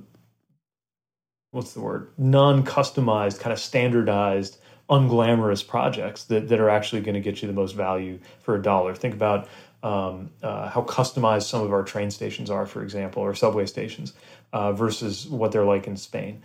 [1.54, 4.58] what's the word non-customized kind of standardized
[4.89, 8.62] unglamorous projects that, that are actually going to get you the most value for a
[8.62, 9.48] dollar think about
[9.84, 14.13] um, uh, how customized some of our train stations are for example or subway stations
[14.52, 16.42] uh, versus what they're like in spain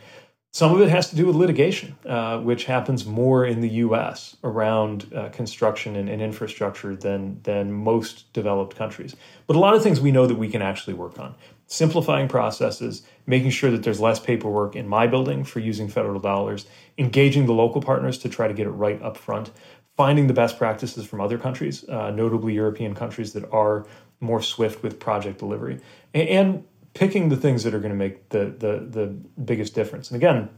[0.52, 4.36] some of it has to do with litigation, uh, which happens more in the U.S.
[4.42, 9.14] around uh, construction and, and, infrastructure than than most developed countries.
[9.46, 11.34] But a lot of things we know that we can actually work on:
[11.68, 16.66] simplifying processes, making sure that there's less paperwork in my building for using federal dollars,
[16.96, 19.50] engaging the local partners to try to get it right up front,
[19.96, 23.86] finding the best practices from other countries, uh, notably European countries that are
[24.20, 25.78] more swift with project delivery,
[26.14, 29.06] and, and picking the things that are going to make the, the the
[29.42, 30.10] biggest difference.
[30.10, 30.48] And again,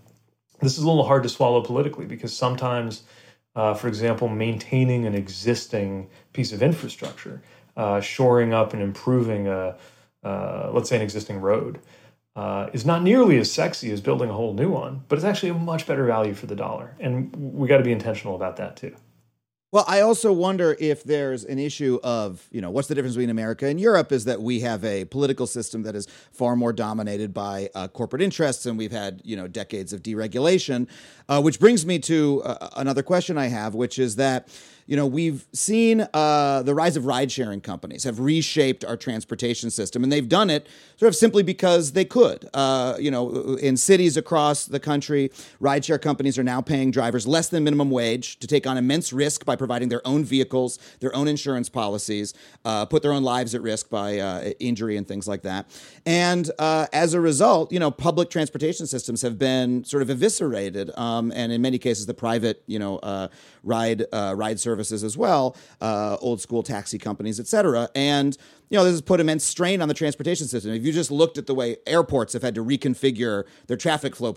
[0.61, 3.03] this is a little hard to swallow politically because sometimes,
[3.57, 7.43] uh, for example, maintaining an existing piece of infrastructure,
[7.77, 9.77] uh, shoring up and improving a
[10.23, 11.81] uh, let's say an existing road.
[12.37, 15.49] Uh, is not nearly as sexy as building a whole new one, but it's actually
[15.49, 16.95] a much better value for the dollar.
[17.01, 18.95] And we got to be intentional about that too.
[19.73, 23.31] Well, I also wonder if there's an issue of, you know, what's the difference between
[23.31, 27.33] America and Europe is that we have a political system that is far more dominated
[27.33, 30.89] by uh, corporate interests, and we've had, you know, decades of deregulation.
[31.29, 34.49] Uh, which brings me to uh, another question I have, which is that,
[34.91, 39.71] you know, we've seen uh, the rise of ride sharing companies have reshaped our transportation
[39.71, 42.51] system, and they've done it sort of simply because they could.
[42.53, 45.31] Uh, you know, in cities across the country,
[45.63, 49.45] rideshare companies are now paying drivers less than minimum wage to take on immense risk
[49.45, 53.63] by providing their own vehicles, their own insurance policies, uh, put their own lives at
[53.63, 55.67] risk by uh, injury and things like that.
[56.05, 60.91] And uh, as a result, you know, public transportation systems have been sort of eviscerated,
[60.99, 63.29] um, and in many cases, the private, you know, uh,
[63.63, 67.89] ride ride services as well, uh, old school taxi companies, et cetera.
[67.95, 68.37] And
[68.71, 70.73] you know, this has put immense strain on the transportation system.
[70.73, 74.35] If you just looked at the way airports have had to reconfigure their traffic flow,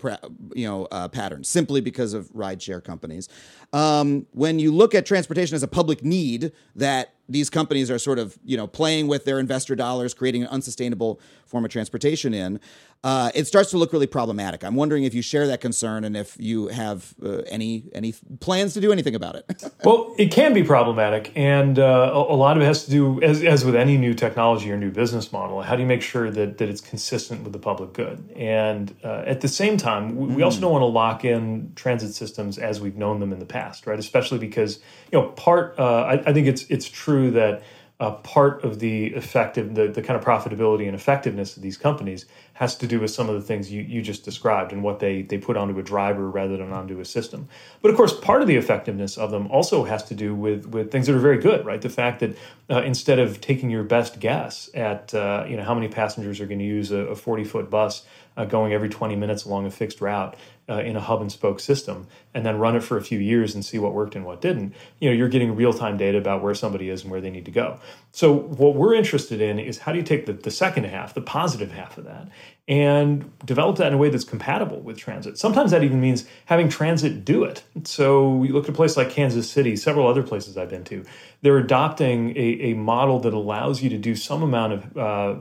[0.54, 3.28] you know, uh, patterns simply because of rideshare companies.
[3.72, 8.18] Um, when you look at transportation as a public need that these companies are sort
[8.18, 12.60] of you know playing with their investor dollars, creating an unsustainable form of transportation in,
[13.04, 14.64] uh, it starts to look really problematic.
[14.64, 18.72] I'm wondering if you share that concern and if you have uh, any any plans
[18.74, 19.44] to do anything about it.
[19.84, 23.22] well, it can be problematic, and uh, a, a, lot of it has to do,
[23.22, 26.30] as, as with any new technology or new business model, how do you make sure
[26.30, 28.26] that that it's consistent with the public good?
[28.34, 32.14] And uh, at the same time, we, we also don't want to lock in transit
[32.14, 33.98] systems as we've known them in the past, right?
[33.98, 34.78] Especially because
[35.12, 35.78] you know part.
[35.78, 37.62] Uh, I, I think it's it's true that
[38.00, 42.26] uh, part of the effective, the, the kind of profitability and effectiveness of these companies
[42.54, 45.22] has to do with some of the things you, you just described and what they,
[45.22, 47.48] they put onto a driver rather than onto a system.
[47.82, 50.90] But of course, part of the effectiveness of them also has to do with, with
[50.90, 51.80] things that are very good, right?
[51.80, 52.36] The fact that
[52.68, 56.46] uh, instead of taking your best guess at uh, you know how many passengers are
[56.46, 58.04] going to use a 40 foot bus
[58.36, 60.36] uh, going every 20 minutes along a fixed route,
[60.68, 63.54] uh, in a hub and spoke system and then run it for a few years
[63.54, 66.42] and see what worked and what didn't, you know, you're getting real time data about
[66.42, 67.78] where somebody is and where they need to go.
[68.12, 71.20] So what we're interested in is how do you take the, the second half, the
[71.20, 72.28] positive half of that,
[72.66, 75.36] and develop that in a way that's compatible with transit.
[75.36, 77.62] Sometimes that even means having transit do it.
[77.84, 81.04] So we look at a place like Kansas City, several other places I've been to.
[81.42, 85.34] They're adopting a, a model that allows you to do some amount of uh,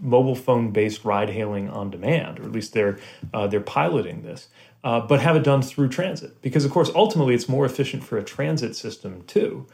[0.00, 2.98] mobile phone based ride hailing on demand, or at least they're
[3.34, 4.48] uh, they're piloting this
[4.84, 6.40] uh, but have it done through transit.
[6.40, 9.66] Because, of course, ultimately it's more efficient for a transit system too.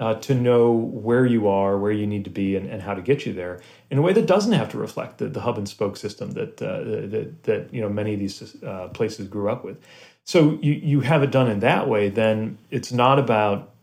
[0.00, 3.02] Uh, to know where you are, where you need to be, and, and, how to
[3.02, 3.60] get you there
[3.90, 6.62] in a way that doesn't have to reflect the, the hub and spoke system that,
[6.62, 9.76] uh, that that you know many of these uh, places grew up with.
[10.24, 12.08] So you you have it done in that way.
[12.08, 13.74] Then it's not about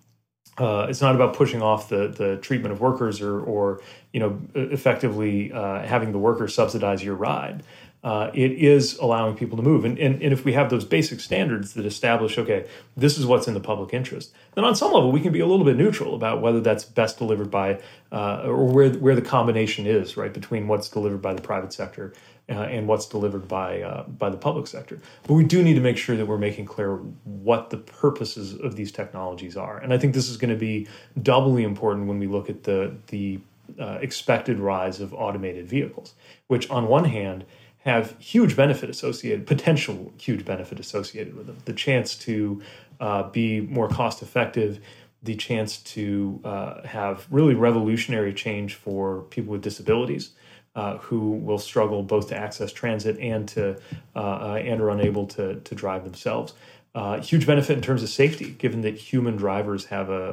[0.58, 4.42] uh, it's not about pushing off the the treatment of workers or or you know
[4.56, 7.64] effectively uh, having the workers subsidize your ride
[8.04, 9.84] uh, it is allowing people to move.
[9.84, 13.48] And, and, and if we have those basic standards that establish, okay, this is what's
[13.48, 16.16] in the public interest, then on some level we can be a little bit neutral
[16.16, 17.80] about whether that's best delivered by
[18.12, 22.14] uh, or where where the combination is, right, between what's delivered by the private sector
[22.50, 25.00] uh, and what's delivered by uh, by the public sector.
[25.24, 28.76] But we do need to make sure that we're making clear what the purposes of
[28.76, 29.80] these technologies are.
[29.80, 30.88] And I think this is going to be
[31.22, 33.40] doubly important when we look at the the
[33.80, 36.14] uh, expected rise of automated vehicles,
[36.48, 37.44] which on one hand
[37.88, 41.58] have huge benefit associated, potential huge benefit associated with them.
[41.66, 42.62] The chance to
[43.00, 44.80] uh, be more cost effective,
[45.24, 50.32] the chance to uh, have really revolutionary change for people with disabilities.
[50.76, 53.76] Uh, who will struggle both to access transit and to
[54.16, 56.54] uh, uh, and are unable to to drive themselves.
[56.94, 60.24] Uh, huge benefit in terms of safety, given that human drivers have a,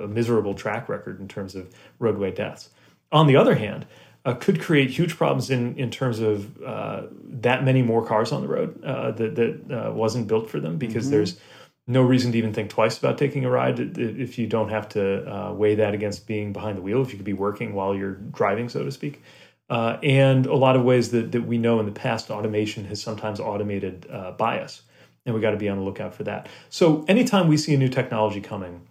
[0.00, 2.70] a, a miserable track record in terms of roadway deaths.
[3.10, 3.84] On the other hand,
[4.24, 8.42] uh, could create huge problems in in terms of uh, that many more cars on
[8.42, 11.12] the road uh, that that uh, wasn't built for them because mm-hmm.
[11.12, 11.40] there's
[11.86, 13.98] no reason to even think twice about taking a ride.
[13.98, 17.16] If you don't have to uh, weigh that against being behind the wheel if you
[17.16, 19.22] could be working while you're driving so to speak.
[19.68, 23.00] Uh, and a lot of ways that, that we know in the past automation has
[23.00, 24.06] sometimes automated
[24.36, 24.82] bias
[25.24, 26.48] and we got to be on the lookout for that.
[26.70, 28.86] So anytime we see a new technology coming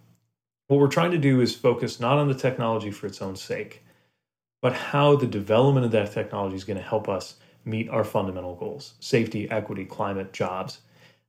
[0.70, 3.82] what we're trying to do is focus not on the technology for its own sake
[4.60, 8.54] but how the development of that technology is going to help us meet our fundamental
[8.54, 10.80] goals safety, equity, climate, jobs,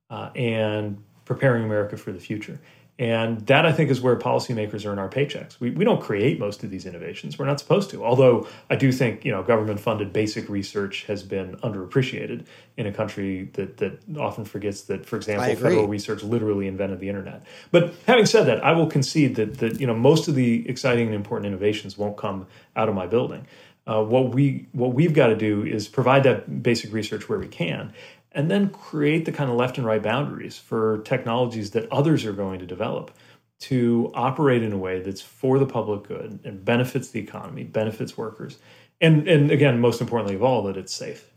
[0.10, 2.60] uh, and preparing America for the future.
[3.02, 5.60] And that, I think, is where policymakers earn our paychecks.
[5.60, 7.40] We, we don't create most of these innovations.
[7.40, 8.06] We're not supposed to.
[8.06, 12.46] Although I do think you know government funded basic research has been underappreciated
[12.78, 17.10] in a country that, that often forgets that, for example, federal research literally invented the
[17.10, 17.42] internet.
[17.72, 21.08] But having said that, I will concede that, that you know most of the exciting
[21.08, 22.46] and important innovations won't come
[22.76, 23.48] out of my building.
[23.88, 27.48] Uh, what we what we've got to do is provide that basic research where we
[27.48, 27.94] can,
[28.32, 32.34] and then create the kind of left and right boundaries for technologies that others are
[32.34, 33.12] going to develop
[33.60, 38.18] to operate in a way that's for the public good and benefits the economy, benefits
[38.18, 38.58] workers,
[39.00, 41.32] and and again, most importantly of all, that it's safe.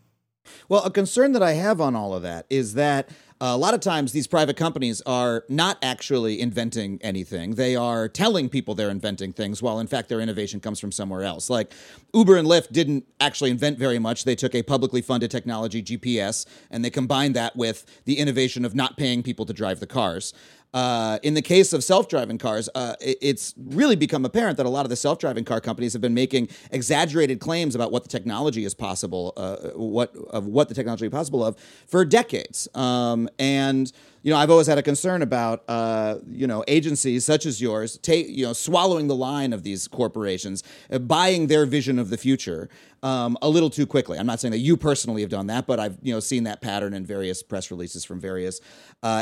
[0.69, 3.09] Well, a concern that I have on all of that is that
[3.53, 7.57] a lot of times these private companies are not actually inventing anything.
[7.57, 11.23] They are telling people they're inventing things while in fact their innovation comes from somewhere
[11.23, 11.51] else.
[11.51, 11.73] Like
[12.15, 14.25] Uber and Lyft didn't actually invent very much.
[14.25, 18.75] They took a publicly funded technology, GPS, and they combined that with the innovation of
[18.75, 20.33] not paying people to drive the cars.
[20.75, 24.69] Uh, in the case of self-driving cars, uh, it, it's really become apparent that a
[24.69, 28.65] lot of the self-driving car companies have been making exaggerated claims about what the technology
[28.65, 31.57] is possible, uh, what of what the technology is possible of
[31.87, 32.67] for decades.
[32.75, 33.93] Um, and
[34.25, 38.01] you know, I've always had a concern about uh, you know agencies such as yours,
[38.09, 42.69] you know, swallowing the line of these corporations, uh, buying their vision of the future
[43.05, 44.19] um, a little too quickly.
[44.19, 46.63] I'm not saying that you personally have done that, but I've you know seen that
[46.63, 48.61] pattern in various press releases from various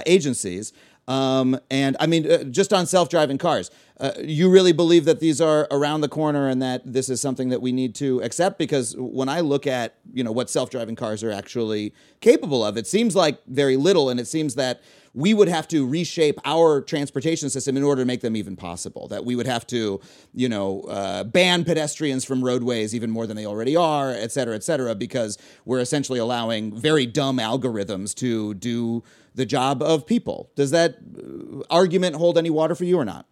[0.06, 0.72] agencies.
[1.08, 5.20] Um, and I mean, uh, just on self driving cars, uh, you really believe that
[5.20, 8.58] these are around the corner and that this is something that we need to accept?
[8.58, 12.76] Because when I look at, you know, what self driving cars are actually capable of,
[12.76, 14.10] it seems like very little.
[14.10, 14.80] And it seems that
[15.14, 19.08] we would have to reshape our transportation system in order to make them even possible.
[19.08, 20.00] That we would have to,
[20.34, 24.54] you know, uh, ban pedestrians from roadways even more than they already are, et cetera,
[24.54, 29.02] et cetera, because we're essentially allowing very dumb algorithms to do
[29.34, 30.50] the job of people.
[30.54, 33.26] Does that uh, argument hold any water for you or not?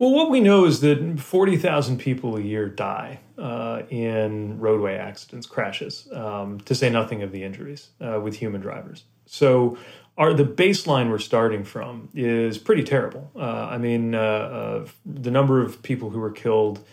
[0.00, 5.46] Well, what we know is that 40,000 people a year die uh, in roadway accidents,
[5.46, 9.04] crashes, um, to say nothing of the injuries uh, with human drivers.
[9.26, 9.78] So,
[10.18, 13.30] our, the baseline we're starting from is pretty terrible.
[13.34, 16.84] Uh, I mean, uh, uh, the number of people who were killed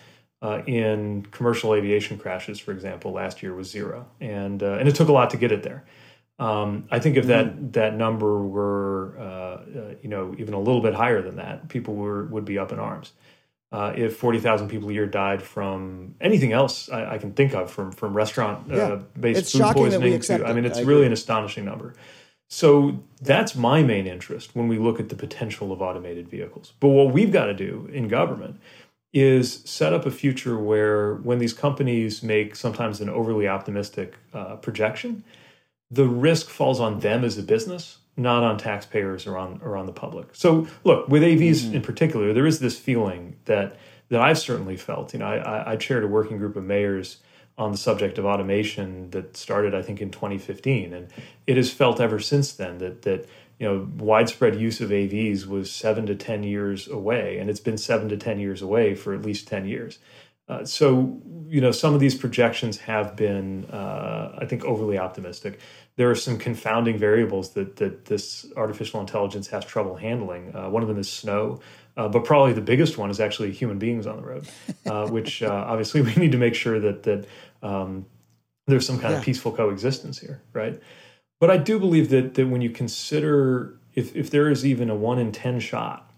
[0.66, 5.12] in commercial aviation crashes, for example, last year was zero, and and it took a
[5.12, 5.84] lot to get it there.
[6.42, 7.72] Um, I think if that Mm-hmm.
[7.72, 11.94] that number were uh, uh, you know even a little bit higher than that, people
[11.96, 13.14] were would be up in arms.
[13.72, 17.54] Uh, if forty thousand people a year died from anything else I, I can think
[17.54, 18.78] of, from from restaurant Yeah.
[18.78, 21.94] uh, based It's food that poisoning to, I mean, it's I really an astonishing number.
[22.50, 26.74] So that's my main interest when we look at the potential of automated vehicles.
[26.82, 28.60] But what we've got to do in government
[29.14, 34.56] is set up a future where when these companies make sometimes an overly optimistic uh,
[34.58, 35.24] projection,
[35.92, 39.86] the risk falls on them as a business, not on taxpayers or on or on
[39.86, 40.30] the public.
[40.34, 41.76] So look, with AVs mm-hmm.
[41.76, 43.78] in particular, there is this feeling that
[44.10, 45.14] that I've certainly felt.
[45.14, 47.18] You know, I, I, I chaired a working group of mayors
[47.58, 51.08] on the subject of automation that started, I think, in 2015, and
[51.46, 53.28] it has felt ever since then that that
[53.60, 57.78] you know widespread use of AVs was seven to ten years away, and it's been
[57.78, 60.00] seven to ten years away for at least ten years.
[60.52, 65.62] Uh, so, you know, some of these projections have been, uh, I think, overly optimistic.
[65.96, 70.54] There are some confounding variables that that this artificial intelligence has trouble handling.
[70.54, 71.62] Uh, one of them is snow,
[71.96, 74.48] uh, but probably the biggest one is actually human beings on the road,
[74.86, 77.26] uh, which uh, obviously we need to make sure that that
[77.64, 78.06] um,
[78.68, 80.82] there's some kind of peaceful coexistence here, right?
[81.40, 84.96] But I do believe that that when you consider if if there is even a
[84.96, 86.11] one in ten shot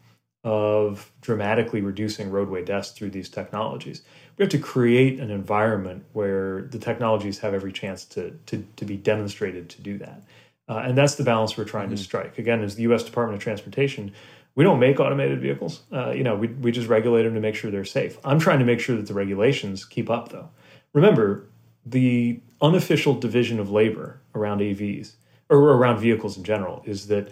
[0.44, 4.02] of dramatically reducing roadway deaths through these technologies.
[4.38, 8.86] We have to create an environment where the technologies have every chance to to, to
[8.86, 10.24] be demonstrated to do that.
[10.68, 12.38] Uh, and that's the balance we're trying to strike.
[12.38, 13.04] Again, as the U.S.
[13.04, 14.14] Department of Transportation,
[14.56, 15.82] we don't make automated vehicles.
[15.92, 18.18] Uh, you know, we, we just regulate them to make sure they're safe.
[18.24, 20.50] I'm trying to make sure that the regulations keep up, though.
[20.94, 21.46] Remember,
[21.86, 25.14] the unofficial division of labor around AVs
[25.50, 27.30] or around vehicles in general is that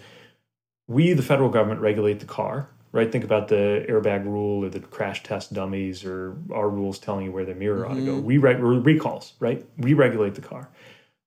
[0.88, 3.10] we, the federal government, regulate the car, right?
[3.10, 7.32] Think about the airbag rule or the crash test dummies or our rules telling you
[7.32, 8.12] where the mirror ought to go.
[8.12, 8.24] Mm-hmm.
[8.24, 9.66] We reg- or recalls, right?
[9.78, 10.68] We regulate the car.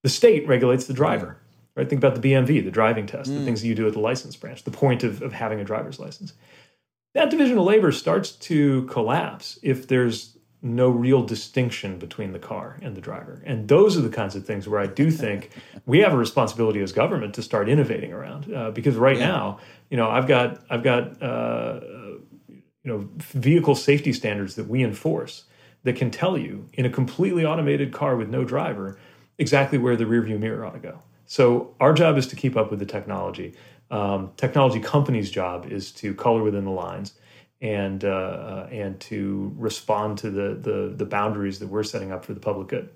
[0.02, 1.38] The state regulates the driver,
[1.74, 1.88] right?
[1.88, 3.44] Think about the BMV, the driving test, the mm.
[3.44, 5.98] things that you do at the license branch, the point of, of having a driver's
[5.98, 6.32] license.
[7.14, 12.78] That division of labor starts to collapse if there's no real distinction between the car
[12.82, 13.42] and the driver.
[13.44, 15.50] And those are the kinds of things where I do think
[15.86, 18.52] we have a responsibility as government to start innovating around.
[18.52, 19.58] Uh, because right now,
[19.90, 21.80] you know, I've got I've got uh,
[22.48, 25.44] you know vehicle safety standards that we enforce
[25.84, 28.98] that can tell you in a completely automated car with no driver
[29.38, 31.00] exactly where the rear view mirror ought to go.
[31.26, 33.54] So our job is to keep up with the technology.
[33.90, 37.14] Um, technology companies' job is to color within the lines
[37.60, 42.24] and uh, uh, and to respond to the, the the boundaries that we're setting up
[42.24, 42.90] for the public good.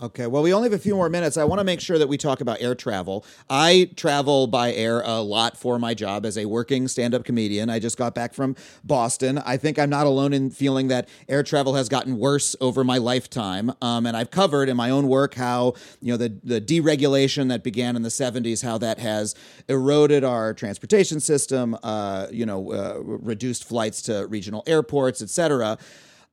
[0.00, 1.36] Okay, well, we only have a few more minutes.
[1.36, 3.24] I want to make sure that we talk about air travel.
[3.48, 7.70] I travel by air a lot for my job as a working stand up comedian.
[7.70, 9.38] I just got back from Boston.
[9.38, 12.98] I think I'm not alone in feeling that air travel has gotten worse over my
[12.98, 13.72] lifetime.
[13.80, 17.62] Um, and I've covered in my own work how, you know, the, the deregulation that
[17.62, 19.36] began in the 70s, how that has
[19.68, 25.78] eroded our transportation system, uh, you know, uh, reduced flights to regional airports, et cetera.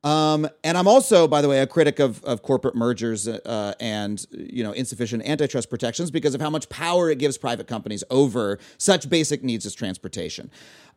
[0.04, 4.24] Um, and I'm also, by the way, a critic of, of corporate mergers uh, and
[4.32, 8.58] you know insufficient antitrust protections because of how much power it gives private companies over
[8.78, 10.50] such basic needs as transportation.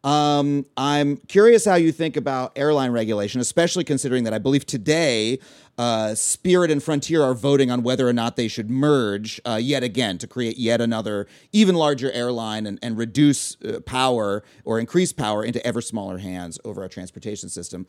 [0.03, 5.39] Um, I'm curious how you think about airline regulation, especially considering that I believe today
[5.77, 9.83] uh, Spirit and Frontier are voting on whether or not they should merge uh, yet
[9.83, 15.11] again to create yet another even larger airline and, and reduce uh, power or increase
[15.11, 17.87] power into ever smaller hands over our transportation system.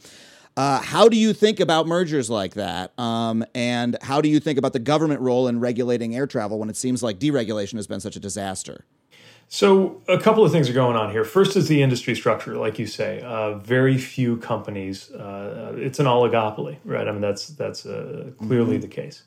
[0.57, 2.99] Uh, how do you think about mergers like that?
[2.99, 6.71] Um, and how do you think about the government role in regulating air travel when
[6.71, 8.87] it seems like deregulation has been such a disaster?
[9.49, 11.25] So, a couple of things are going on here.
[11.25, 13.21] First is the industry structure, like you say.
[13.21, 15.11] Uh, very few companies.
[15.13, 17.07] Uh, it's an oligopoly, right?
[17.07, 18.81] I mean, that's that's uh, clearly mm-hmm.
[18.81, 19.23] the case.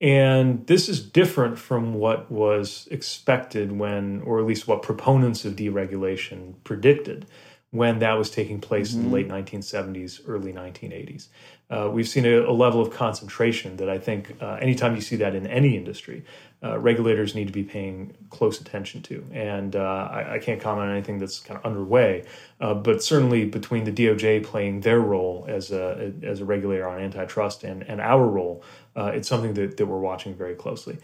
[0.00, 5.56] And this is different from what was expected when, or at least what proponents of
[5.56, 7.26] deregulation predicted
[7.76, 9.06] when that was taking place mm-hmm.
[9.06, 9.32] in the mm-hmm.
[9.32, 11.28] late 1970s, early 1980s.
[11.68, 15.16] Uh, we've seen a, a, level of concentration that I think uh, anytime you see
[15.16, 16.24] that in any industry,
[16.62, 19.24] uh, regulators need to be paying close attention to.
[19.32, 22.24] And uh, I, I, can't comment on anything that's kind of underway,
[22.60, 27.00] uh, but certainly between the DOJ playing their role as a, as a regulator on
[27.00, 28.62] antitrust and, and our role,
[28.94, 30.98] uh, it's something that, that we're watching very closely.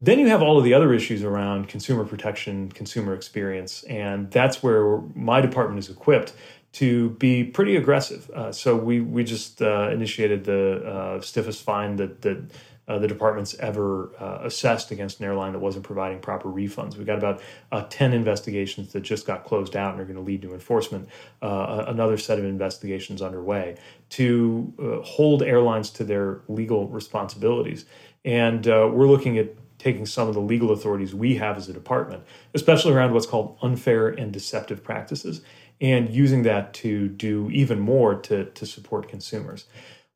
[0.00, 4.62] Then you have all of the other issues around consumer protection, consumer experience, and that's
[4.62, 6.34] where my department is equipped
[6.72, 8.28] to be pretty aggressive.
[8.30, 12.50] Uh, so we we just uh, initiated the uh, stiffest fine that that
[12.86, 16.96] uh, the department's ever uh, assessed against an airline that wasn't providing proper refunds.
[16.96, 17.42] We've got about
[17.72, 21.08] uh, 10 investigations that just got closed out and are going to lead to enforcement.
[21.40, 23.76] another set of investigations underway
[24.10, 27.86] to hold airlines to their legal responsibilities.
[28.24, 29.48] And we're looking at
[29.86, 32.24] taking some of the legal authorities we have as a department,
[32.54, 35.42] especially around what's called unfair and deceptive practices,
[35.80, 39.66] and using that to do even more to, to support consumers.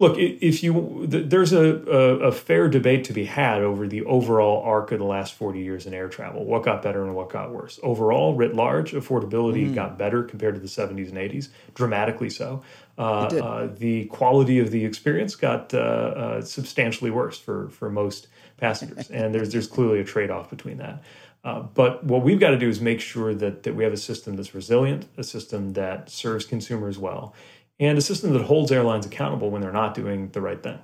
[0.00, 4.62] Look, if you there's a, a, a, fair debate to be had over the overall
[4.62, 6.46] arc of the last 40 years in air travel.
[6.46, 7.78] What got better and what got worse?
[7.82, 9.74] Overall, writ large, affordability mm.
[9.74, 12.62] got better compared to the 70s and 80s, dramatically so.
[12.96, 18.28] Uh, uh, the quality of the experience got uh, uh substantially worse for for most
[18.60, 21.02] passengers, and there's there's clearly a trade off between that.
[21.42, 23.98] Uh, but what we've got to do is make sure that that we have a
[23.98, 27.34] system that's resilient, a system that serves consumers well,
[27.78, 30.78] and a system that holds airlines accountable when they're not doing the right thing.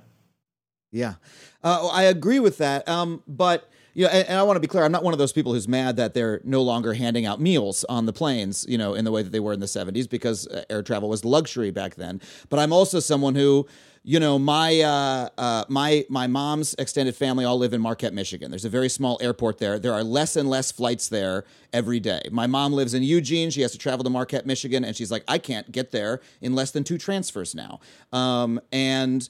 [0.91, 1.15] Yeah,
[1.63, 2.87] uh, I agree with that.
[2.87, 5.17] Um, but you know, and, and, I want to be clear, I'm not one of
[5.17, 8.77] those people who's mad that they're no longer handing out meals on the planes, you
[8.77, 11.25] know, in the way that they were in the 70s because uh, air travel was
[11.25, 12.21] luxury back then.
[12.49, 13.65] But I'm also someone who
[14.03, 18.51] you know my uh, uh, my my mom's extended family all live in Marquette, Michigan.
[18.51, 19.79] There's a very small airport there.
[19.79, 21.43] There are less and less flights there
[21.73, 22.21] every day.
[22.31, 23.49] My mom lives in Eugene.
[23.49, 26.53] She has to travel to Marquette, Michigan, and she's like, I can't get there in
[26.53, 27.79] less than two transfers now.
[28.13, 29.27] Um, and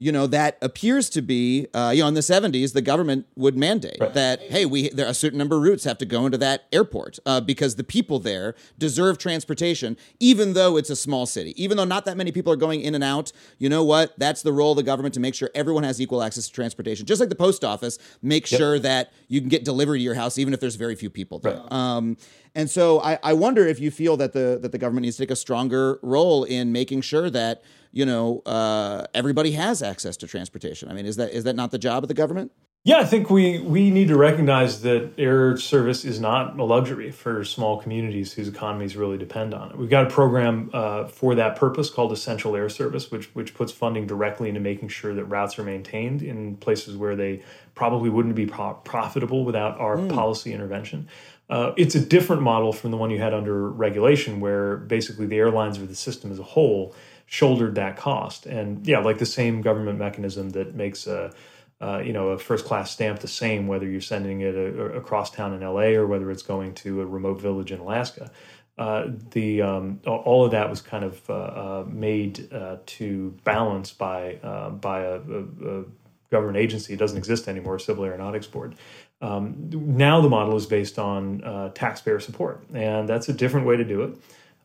[0.00, 3.56] you know that appears to be uh, you know in the 70s the government would
[3.56, 4.14] mandate right.
[4.14, 6.64] that hey we there are a certain number of routes have to go into that
[6.72, 11.76] airport uh, because the people there deserve transportation even though it's a small city even
[11.76, 14.52] though not that many people are going in and out you know what that's the
[14.52, 17.28] role of the government to make sure everyone has equal access to transportation just like
[17.28, 18.58] the post office make yep.
[18.58, 21.38] sure that you can get delivery to your house even if there's very few people
[21.38, 21.72] there right.
[21.72, 22.16] um,
[22.54, 25.22] and so I, I wonder if you feel that the that the government needs to
[25.22, 27.62] take a stronger role in making sure that
[27.92, 30.88] you know, uh, everybody has access to transportation.
[30.88, 32.52] I mean, is that is that not the job of the government?
[32.82, 37.10] Yeah, I think we we need to recognize that air service is not a luxury
[37.10, 39.76] for small communities whose economies really depend on it.
[39.76, 43.70] We've got a program uh, for that purpose called Essential Air Service, which which puts
[43.70, 47.42] funding directly into making sure that routes are maintained in places where they
[47.74, 50.08] probably wouldn't be pro- profitable without our mm.
[50.08, 51.06] policy intervention.
[51.50, 55.36] Uh, it's a different model from the one you had under regulation, where basically the
[55.36, 56.94] airlines or the system as a whole
[57.30, 58.44] shouldered that cost.
[58.44, 61.32] And yeah, like the same government mechanism that makes a
[61.80, 65.30] uh, you know a first class stamp the same whether you're sending it a, across
[65.30, 68.32] town in LA or whether it's going to a remote village in Alaska.
[68.76, 73.92] Uh, the um, all of that was kind of uh, uh made uh, to balance
[73.92, 75.84] by uh, by a, a, a,
[76.32, 76.94] government agency.
[76.94, 78.74] It doesn't exist anymore, Civil Aeronautics Board.
[79.20, 83.84] Um, now the model is based on taxpayer support, and that's a different way to
[83.84, 84.16] do it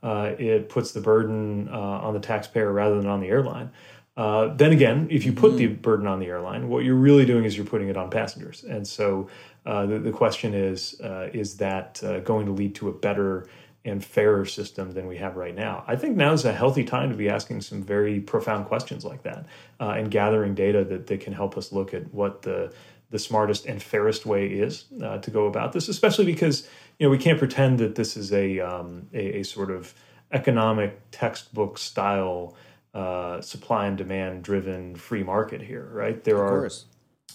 [0.06, 3.72] uh, it puts the burden uh, on the taxpayer rather than on the airline.
[4.16, 7.44] Uh, then again, if you put the burden on the airline, what you're really doing
[7.44, 8.64] is you're putting it on passengers.
[8.64, 9.28] And so
[9.66, 13.48] uh, the, the question is uh, is that uh, going to lead to a better
[13.84, 15.84] and fairer system than we have right now?
[15.88, 19.24] I think now is a healthy time to be asking some very profound questions like
[19.24, 19.46] that
[19.80, 22.72] uh, and gathering data that, that can help us look at what the
[23.12, 26.68] the smartest and fairest way is uh, to go about this, especially because
[27.00, 29.94] you know we can't pretend that this is a um, a, a sort of
[30.32, 32.56] economic textbook style
[32.94, 36.24] uh, supply and demand driven free market here, right?
[36.24, 36.86] There Of are course.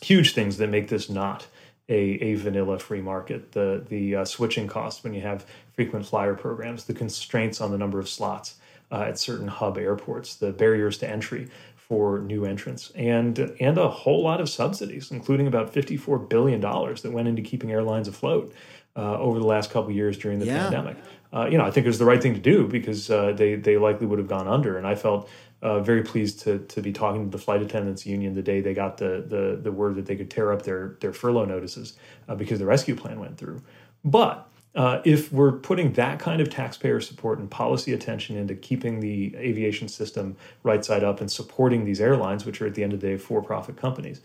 [0.02, 1.46] huge things that make this not
[1.88, 3.52] a, a vanilla free market.
[3.52, 7.78] The the uh, switching costs when you have frequent flyer programs, the constraints on the
[7.78, 8.56] number of slots
[8.92, 11.48] uh, at certain hub airports, the barriers to entry
[11.90, 16.60] for new entrants, and and a whole lot of subsidies, including about fifty four billion
[16.60, 18.54] dollars that went into keeping airlines afloat
[18.96, 20.62] uh, over the last couple of years during the Yeah.
[20.62, 20.96] pandemic.
[21.32, 23.56] Uh, you know, I think it was the right thing to do because uh, they
[23.56, 25.28] they likely would have gone under, and I felt
[25.62, 28.72] uh, very pleased to to be talking to the flight attendants union the day they
[28.72, 32.36] got the the the word that they could tear up their their furlough notices uh,
[32.36, 33.60] because the rescue plan went through.
[34.04, 39.00] But uh, if we're putting that kind of taxpayer support and policy attention into keeping
[39.00, 42.92] the aviation system right side up and supporting these airlines, which are at the end
[42.92, 44.20] of the day for profit companies,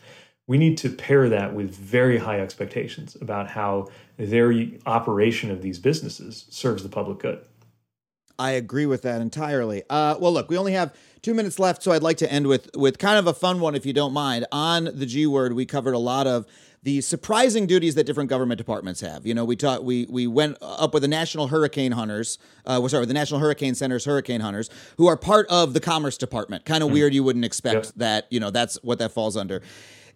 [0.48, 3.88] we need to pair that with very high expectations about how
[4.18, 4.54] their
[4.86, 7.44] operation of these businesses serves the public good.
[8.38, 9.84] I agree with that entirely.
[9.90, 12.70] Uh, well, look, we only have two minutes left, so I'd like to end with
[12.76, 14.46] with kind of a fun one, if you don't mind.
[14.52, 16.46] On the G word, we covered a lot of
[16.86, 19.26] the surprising duties that different government departments have.
[19.26, 22.88] You know, we taught we we went up with the National Hurricane Hunters, uh, well,
[22.90, 26.64] sorry, with the National Hurricane Center's Hurricane Hunters, who are part of the Commerce Department.
[26.64, 27.94] Kind of weird, you wouldn't expect Yep.
[27.98, 28.28] that.
[28.30, 29.64] You know, that's what that falls under.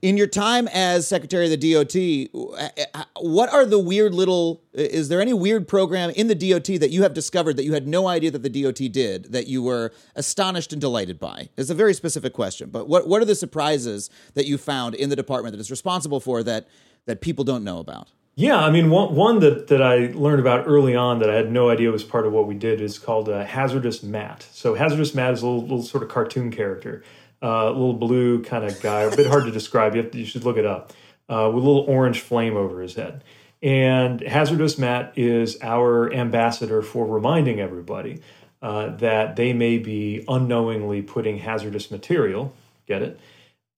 [0.02, 4.64] In your time as Secretary of the DOT, what are the weird little?
[4.72, 7.86] Is there any weird program in the DOT that you have discovered that you had
[7.86, 11.50] no idea that the DOT did that you were astonished and delighted by?
[11.58, 15.10] It's a very specific question, but what what are the surprises that you found in
[15.10, 16.70] the department that is responsible for that
[17.06, 18.10] that people don't know about?
[18.36, 21.52] Yeah, I mean, one, one that, that I learned about early on that I had
[21.52, 24.47] no idea was part of what we did is called uh, Hazardous Matt.
[24.54, 27.04] So, Hazardous Matt is a little, little sort of cartoon character,
[27.42, 29.96] uh, a little blue kind of guy, a bit hard to describe.
[29.96, 30.94] You, to, you should look it up,
[31.30, 33.24] uh, with a little orange flame over his head.
[33.62, 38.22] And Hazardous Matt is our ambassador for reminding everybody
[38.62, 42.54] uh, that they may be unknowingly putting hazardous material,
[42.88, 43.20] get it,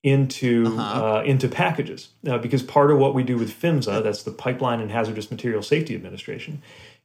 [0.03, 4.79] into uh, into packages because part of what we do with PHMSA, that's the Pipeline
[4.79, 6.61] and Hazardous Material Safety Administration,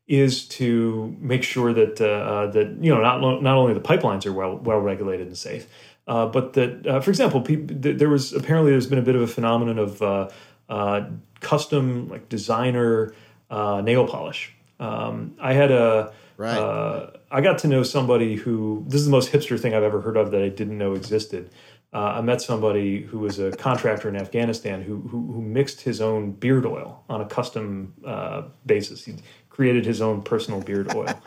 [0.08, 3.80] is to make sure that uh, uh, that you know not lo- not only the
[3.80, 5.66] pipelines are well well regulated and safe,
[6.06, 9.22] uh, but that uh, for example, th- there was apparently there's been a bit of
[9.22, 10.28] a phenomenon of uh,
[10.68, 11.08] uh,
[11.40, 13.14] custom like designer
[13.50, 14.54] uh, nail polish.
[14.80, 16.58] Um, I had a Right.
[16.58, 20.02] uh, I got to know somebody who this is the most hipster thing I've ever
[20.02, 21.48] heard of that I didn't know existed.
[21.94, 26.00] Uh, I met somebody who was a contractor in Afghanistan who, who who mixed his
[26.02, 29.06] own beard oil on a custom uh, basis.
[29.06, 29.14] He
[29.56, 31.18] created his own personal beard oil,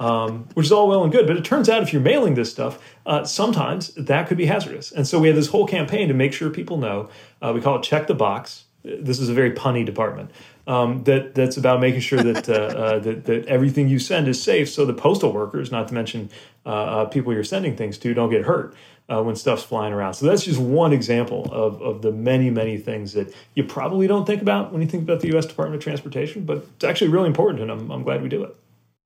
[0.00, 1.24] um, which is all well and good.
[1.24, 4.90] But it turns out if you're mailing this stuff, uh, sometimes that could be hazardous.
[4.90, 7.08] And so we had this whole campaign to make sure people know.
[7.40, 8.64] Uh, we call it check the box.
[8.82, 10.32] This is a very punny department.
[10.66, 14.42] Um, that that's about making sure that, uh, uh, that that everything you send is
[14.42, 16.28] safe, so the postal workers, not to mention
[16.64, 18.74] uh, uh, people you're sending things to, don't get hurt
[19.08, 20.14] uh, when stuff's flying around.
[20.14, 24.26] So that's just one example of of the many many things that you probably don't
[24.26, 25.46] think about when you think about the U.S.
[25.46, 28.56] Department of Transportation, but it's actually really important, and I'm I'm glad we do it.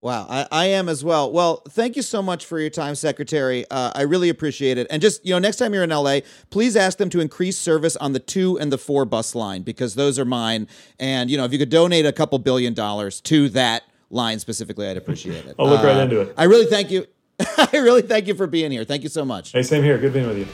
[0.03, 1.31] Wow, I, I am as well.
[1.31, 3.67] Well, thank you so much for your time, Secretary.
[3.71, 4.87] Uh, I really appreciate it.
[4.89, 7.97] And just, you know, next time you're in LA, please ask them to increase service
[7.97, 10.69] on the two and the four bus line because those are mine.
[10.99, 14.89] And, you know, if you could donate a couple billion dollars to that line specifically,
[14.89, 15.55] I'd appreciate it.
[15.59, 16.33] I'll look right Uh, into it.
[16.39, 17.05] I really thank you.
[17.57, 18.85] I really thank you for being here.
[18.85, 19.53] Thank you so much.
[19.53, 19.99] Hey, same here.
[19.99, 20.47] Good being with you.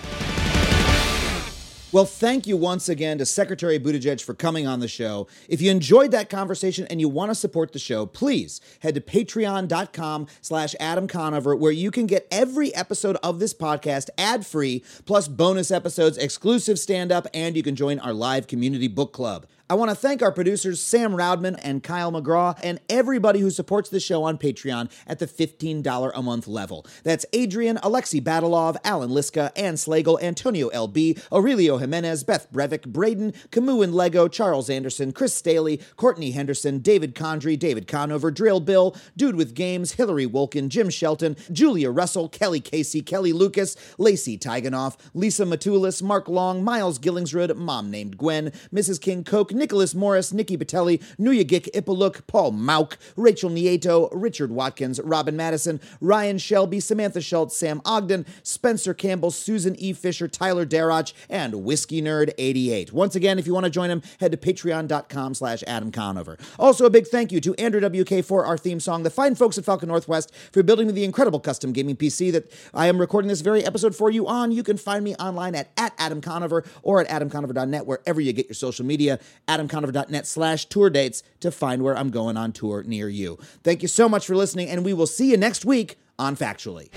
[1.92, 5.28] Well, thank you once again to Secretary Buttigieg for coming on the show.
[5.48, 9.00] If you enjoyed that conversation and you want to support the show, please head to
[9.00, 15.26] patreon.com slash Adam Conover, where you can get every episode of this podcast ad-free, plus
[15.26, 19.46] bonus episodes, exclusive stand-up, and you can join our live community book club.
[19.68, 23.90] I want to thank our producers, Sam Roudman and Kyle McGraw, and everybody who supports
[23.90, 26.86] the show on Patreon at the $15 a month level.
[27.02, 33.32] That's Adrian, Alexi Badalov, Alan Liska, Ann Slagle, Antonio LB, Aurelio Jimenez, Beth Brevik, Braden,
[33.50, 38.94] Camus and Lego, Charles Anderson, Chris Staley, Courtney Henderson, David Condry, David Conover, Drill Bill,
[39.16, 44.96] Dude with Games, Hillary Wolkin, Jim Shelton, Julia Russell, Kelly Casey, Kelly Lucas, Lacey Tiganoff,
[45.12, 49.00] Lisa Matulis, Mark Long, Miles Gillingsrud, Mom Named Gwen, Mrs.
[49.00, 55.00] King Coke, Nicholas Morris, Nikki Batelli, Nuya Gik Ipaluk, Paul Mauk, Rachel Nieto, Richard Watkins,
[55.00, 59.92] Robin Madison, Ryan Shelby, Samantha Schultz, Sam Ogden, Spencer Campbell, Susan E.
[59.92, 62.92] Fisher, Tyler Darroch, and Whiskey Nerd 88.
[62.92, 66.38] Once again, if you want to join them, head to patreon.com slash Adam Conover.
[66.58, 69.58] Also, a big thank you to Andrew WK for our theme song, the fine folks
[69.58, 73.28] at Falcon Northwest for building me the incredible custom gaming PC that I am recording
[73.28, 74.52] this very episode for you on.
[74.52, 78.46] You can find me online at, at Adam Conover or at adamconover.net, wherever you get
[78.46, 83.08] your social media, adamconover.net slash tour dates to find where I'm going on tour near
[83.08, 83.38] you.
[83.62, 86.90] Thank you so much for listening, and we will see you next week on Factually.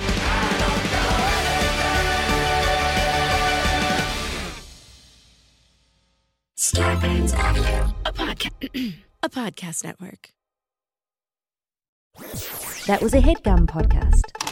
[6.58, 8.94] Starbane's Audio, a podcast,
[9.24, 10.32] a podcast network.
[12.88, 14.49] That was a headgum podcast.